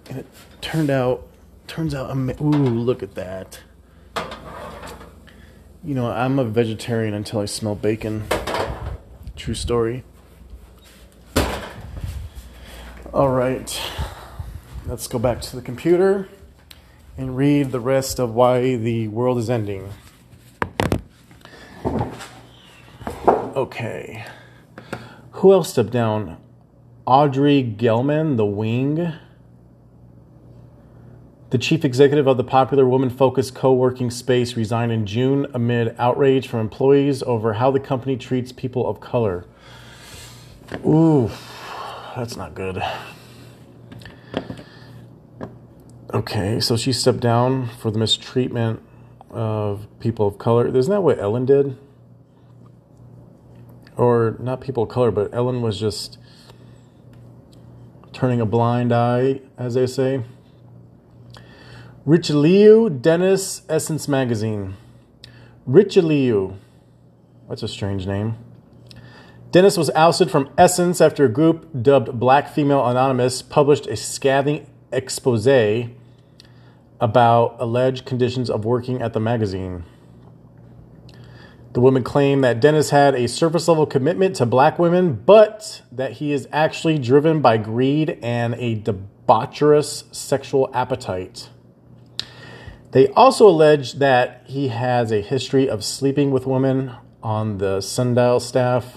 and 0.09 0.19
it 0.19 0.27
turned 0.61 0.91
out, 0.91 1.27
turns 1.67 1.95
out, 1.95 2.11
I'm, 2.11 2.31
ooh, 2.41 2.69
look 2.69 3.03
at 3.03 3.15
that. 3.15 3.61
You 5.85 5.95
know, 5.95 6.11
I'm 6.11 6.39
a 6.39 6.45
vegetarian 6.45 7.15
until 7.15 7.41
I 7.41 7.45
smell 7.45 7.75
bacon. 7.75 8.25
True 9.37 9.55
story. 9.55 10.03
All 13.13 13.29
right, 13.29 13.81
let's 14.87 15.07
go 15.07 15.19
back 15.19 15.41
to 15.43 15.57
the 15.57 15.63
computer 15.63 16.29
and 17.17 17.37
read 17.37 17.73
the 17.73 17.81
rest 17.81 18.19
of 18.19 18.35
why 18.35 18.77
the 18.77 19.09
world 19.09 19.39
is 19.39 19.49
ending. 19.49 19.89
Okay. 23.57 24.25
Who 25.41 25.53
else 25.53 25.69
stepped 25.69 25.91
down? 25.93 26.39
Audrey 27.05 27.63
Gelman, 27.63 28.39
The 28.39 28.47
Wing. 28.47 29.13
The 31.51 31.59
chief 31.59 31.85
executive 31.85 32.27
of 32.27 32.39
the 32.39 32.43
popular 32.43 32.87
woman 32.87 33.11
focused 33.11 33.55
co 33.55 33.75
working 33.75 34.11
space 34.11 34.57
resigned 34.57 34.93
in 34.93 35.05
June 35.05 35.47
amid 35.53 35.95
outrage 35.99 36.49
from 36.49 36.61
employees 36.61 37.23
over 37.25 37.53
how 37.53 37.71
the 37.71 37.79
company 37.79 38.17
treats 38.17 38.51
people 38.51 38.89
of 38.89 39.01
color. 39.01 39.45
Ooh, 40.87 41.31
that's 42.17 42.39
not 42.39 42.55
good. 42.55 42.83
Okay, 46.15 46.61
so 46.61 46.79
she 46.79 46.95
stepped 46.95 47.21
down 47.21 47.69
for 47.69 47.91
the 47.91 47.99
mistreatment 47.99 48.81
of 49.29 49.87
people 50.01 50.27
of 50.27 50.39
color. 50.39 50.67
Isn't 50.67 50.91
that 50.91 51.03
what 51.03 51.19
Ellen 51.19 51.45
did? 51.45 51.77
Or 53.97 54.37
not 54.39 54.61
people 54.61 54.83
of 54.83 54.89
color, 54.89 55.11
but 55.11 55.35
Ellen 55.35 55.63
was 55.63 55.79
just 55.79 56.19
turning 58.13 58.41
a 58.41 58.47
blind 58.47 58.93
eye, 58.93 59.41
as 59.59 59.75
they 59.75 59.87
say. 59.87 60.23
Richelieu 62.05 62.89
Dennis 62.89 63.63
Essence 63.69 64.07
Magazine. 64.07 64.77
Richelieu. 65.67 66.55
That's 67.49 67.63
a 67.63 67.69
strange 67.69 68.07
name. 68.07 68.37
Dennis 69.51 69.77
was 69.77 69.91
ousted 69.91 70.31
from 70.31 70.51
Essence 70.59 71.01
after 71.01 71.25
a 71.25 71.29
group 71.29 71.69
dubbed 71.83 72.19
Black 72.19 72.53
Female 72.53 72.87
Anonymous 72.87 73.43
published 73.43 73.87
a 73.87 73.97
scathing 73.97 74.67
expose 74.93 75.47
about 77.01 77.57
alleged 77.59 78.05
conditions 78.05 78.51
of 78.51 78.65
working 78.65 79.03
at 79.03 79.13
the 79.13 79.21
magazine. 79.21 79.85
The 81.77 81.83
women 81.83 82.05
claim 82.05 82.41
that 82.41 82.59
Dennis 82.59 82.89
had 82.89 83.15
a 83.15 83.29
surface 83.29 83.69
level 83.69 83.85
commitment 83.85 84.37
to 84.37 84.47
black 84.47 84.79
women, 84.79 85.13
but 85.13 85.83
that 85.93 86.13
he 86.13 86.33
is 86.33 86.49
actually 86.51 86.99
driven 86.99 87.43
by 87.43 87.59
greed 87.59 88.19
and 88.23 88.55
a 88.55 88.77
debaucherous 88.77 90.05
sexual 90.11 90.71
appetite. 90.73 91.51
They 92.93 93.09
also 93.09 93.47
allege 93.47 93.97
that 93.99 94.45
he 94.47 94.69
has 94.69 95.13
a 95.13 95.21
history 95.21 95.69
of 95.69 95.85
sleeping 95.85 96.31
with 96.31 96.47
women 96.47 96.95
on 97.23 97.59
the 97.59 97.83
Sundial 97.83 98.41
staff, 98.41 98.97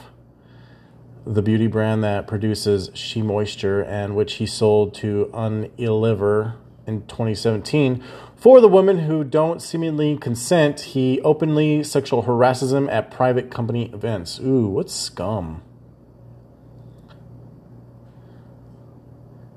the 1.27 1.41
beauty 1.41 1.67
brand 1.67 2.01
that 2.05 2.27
produces 2.27 2.91
SheaMoisture 2.91 3.85
and 3.85 4.15
which 4.15 4.35
he 4.35 4.45
sold 4.45 4.93
to 4.93 5.29
Unilever 5.33 6.55
in 6.87 7.05
2017 7.07 8.01
for 8.39 8.61
the 8.61 8.69
women 8.69 8.99
who 8.99 9.25
don't 9.25 9.61
seemingly 9.61 10.17
consent, 10.17 10.79
he 10.79 11.19
openly 11.21 11.83
sexual 11.83 12.21
harasses 12.21 12.71
them 12.71 12.89
at 12.89 13.11
private 13.11 13.51
company 13.51 13.91
events. 13.93 14.39
Ooh, 14.39 14.67
what 14.67 14.89
scum. 14.89 15.61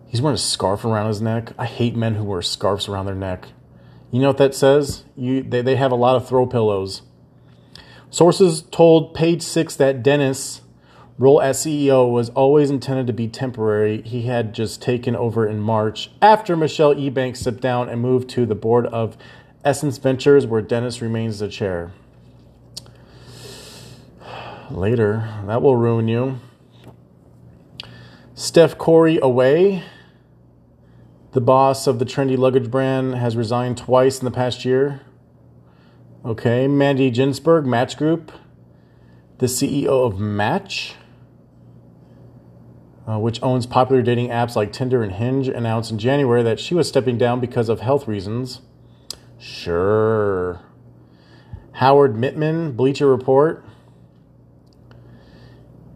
He's 0.09 0.21
wearing 0.21 0.35
a 0.35 0.39
scarf 0.39 0.85
around 0.85 1.07
his 1.07 1.23
neck. 1.23 1.53
I 1.57 1.67
hate 1.67 1.95
men 1.95 2.17
who 2.17 2.25
wear 2.25 2.43
scarves 2.43 2.89
around 2.89 3.07
their 3.07 3.15
neck. 3.15 3.49
You 4.11 4.21
know 4.21 4.29
what 4.29 4.39
that 4.39 4.55
says? 4.55 5.05
You, 5.17 5.45
they, 5.45 5.63
they 5.63 5.77
have 5.77 5.93
a 5.93 5.95
lot 5.97 6.17
of 6.17 6.29
throw 6.29 6.47
pillows. 6.47 7.03
Sources 8.11 8.63
told 8.63 9.15
Page 9.15 9.43
Six 9.43 9.77
that 9.77 10.03
Dennis 10.03 10.62
role 11.19 11.41
as 11.41 11.59
CEO 11.59 12.11
was 12.11 12.31
always 12.31 12.71
intended 12.71 13.07
to 13.07 13.13
be 13.13 13.29
temporary. 13.29 14.03
He 14.03 14.23
had 14.23 14.55
just 14.55 14.83
taken 14.83 15.15
over 15.15 15.47
in 15.47 15.61
March 15.61 16.11
after 16.21 16.57
Michelle 16.57 16.95
Ebanks 16.95 17.39
stepped 17.39 17.61
down 17.61 17.89
and 17.89 18.01
moved 18.01 18.29
to 18.31 18.47
the 18.47 18.55
board 18.55 18.87
of 18.87 19.17
Essence 19.65 19.99
Ventures, 19.99 20.47
where 20.47 20.63
Dennis 20.63 21.01
remains 21.01 21.39
the 21.39 21.49
chair. 21.49 21.93
Later, 24.71 25.29
that 25.47 25.63
will 25.63 25.77
ruin 25.77 26.09
you. 26.09 26.41
Steph 28.35 28.79
Korey 28.79 29.21
away. 29.21 29.85
The 31.33 31.41
boss 31.41 31.87
of 31.87 31.99
the 31.99 32.05
trendy 32.05 32.37
luggage 32.37 32.71
brand 32.71 33.15
has 33.15 33.37
resigned 33.37 33.79
twice 33.79 34.19
in 34.19 34.25
the 34.25 34.31
past 34.31 34.65
year. 34.65 35.03
Okay, 36.25 36.69
Mandy 36.69 37.11
Ginsberg, 37.11 37.67
Match 37.67 37.97
Group, 37.97 38.33
The 39.39 39.47
CEO 39.47 40.07
of 40.07 40.19
Match, 40.19 40.95
uh, 43.09 43.19
which 43.19 43.43
owns 43.43 43.67
popular 43.67 44.03
dating 44.03 44.29
apps 44.29 44.57
like 44.57 44.73
Tinder 44.73 45.03
and 45.03 45.13
Hinge, 45.13 45.49
announced 45.49 45.91
in 45.91 45.99
January 45.99 46.43
that 46.43 46.61
she 46.61 46.75
was 46.75 46.89
stepping 46.89 47.19
down 47.19 47.41
because 47.41 47.69
of 47.69 47.81
health 47.81 48.07
reasons. 48.07 48.61
Sure. 49.39 50.61
Howard 51.73 52.15
Mittman, 52.15 52.77
Bleacher 52.77 53.09
Report. 53.09 53.65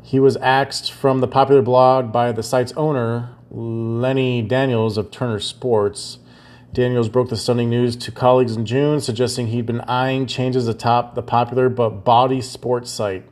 He 0.03 0.19
was 0.19 0.37
axed 0.39 0.93
from 0.93 1.21
the 1.21 1.29
popular 1.29 1.63
blog 1.63 2.13
by 2.13 2.33
the 2.33 2.43
site's 2.43 2.73
owner, 2.73 3.37
Lenny 3.51 4.43
Daniels 4.43 4.97
of 4.97 5.11
Turner 5.11 5.41
Sports. 5.41 6.19
Daniels 6.73 7.09
broke 7.09 7.29
the 7.29 7.37
stunning 7.37 7.71
news 7.71 7.97
to 7.97 8.13
colleagues 8.13 8.57
in 8.57 8.67
June, 8.67 9.01
suggesting 9.01 9.49
he'd 9.49 9.67
been 9.67 9.81
eyeing 9.83 10.27
changes 10.27 10.69
atop 10.69 11.15
the 11.15 11.23
popular 11.23 11.69
but 11.69 12.05
body 12.05 12.41
sports 12.41 12.91
site. 12.91 13.25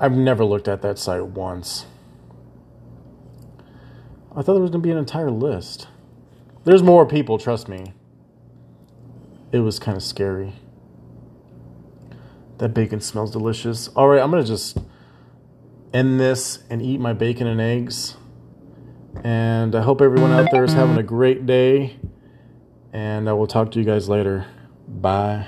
I've 0.00 0.12
never 0.12 0.44
looked 0.44 0.68
at 0.68 0.82
that 0.82 0.98
site 0.98 1.26
once. 1.26 1.86
I 4.30 4.42
thought 4.42 4.52
there 4.52 4.62
was 4.62 4.70
going 4.70 4.82
to 4.82 4.86
be 4.86 4.92
an 4.92 4.98
entire 4.98 5.30
list. 5.30 5.88
There's 6.64 6.82
more 6.82 7.04
people, 7.06 7.38
trust 7.38 7.68
me. 7.68 7.92
It 9.50 9.60
was 9.60 9.78
kind 9.78 9.96
of 9.96 10.02
scary. 10.02 10.52
That 12.58 12.74
bacon 12.74 13.00
smells 13.00 13.32
delicious. 13.32 13.88
All 13.88 14.08
right, 14.08 14.20
I'm 14.20 14.30
going 14.30 14.42
to 14.42 14.48
just 14.48 14.78
end 15.92 16.20
this 16.20 16.62
and 16.70 16.82
eat 16.82 17.00
my 17.00 17.12
bacon 17.12 17.46
and 17.46 17.60
eggs. 17.60 18.16
And 19.24 19.74
I 19.74 19.82
hope 19.82 20.00
everyone 20.00 20.30
out 20.32 20.50
there 20.52 20.62
is 20.62 20.74
having 20.74 20.98
a 20.98 21.02
great 21.02 21.46
day. 21.46 21.96
And 22.92 23.28
I 23.28 23.32
will 23.32 23.46
talk 23.46 23.72
to 23.72 23.78
you 23.78 23.84
guys 23.84 24.08
later. 24.08 24.46
Bye. 24.86 25.46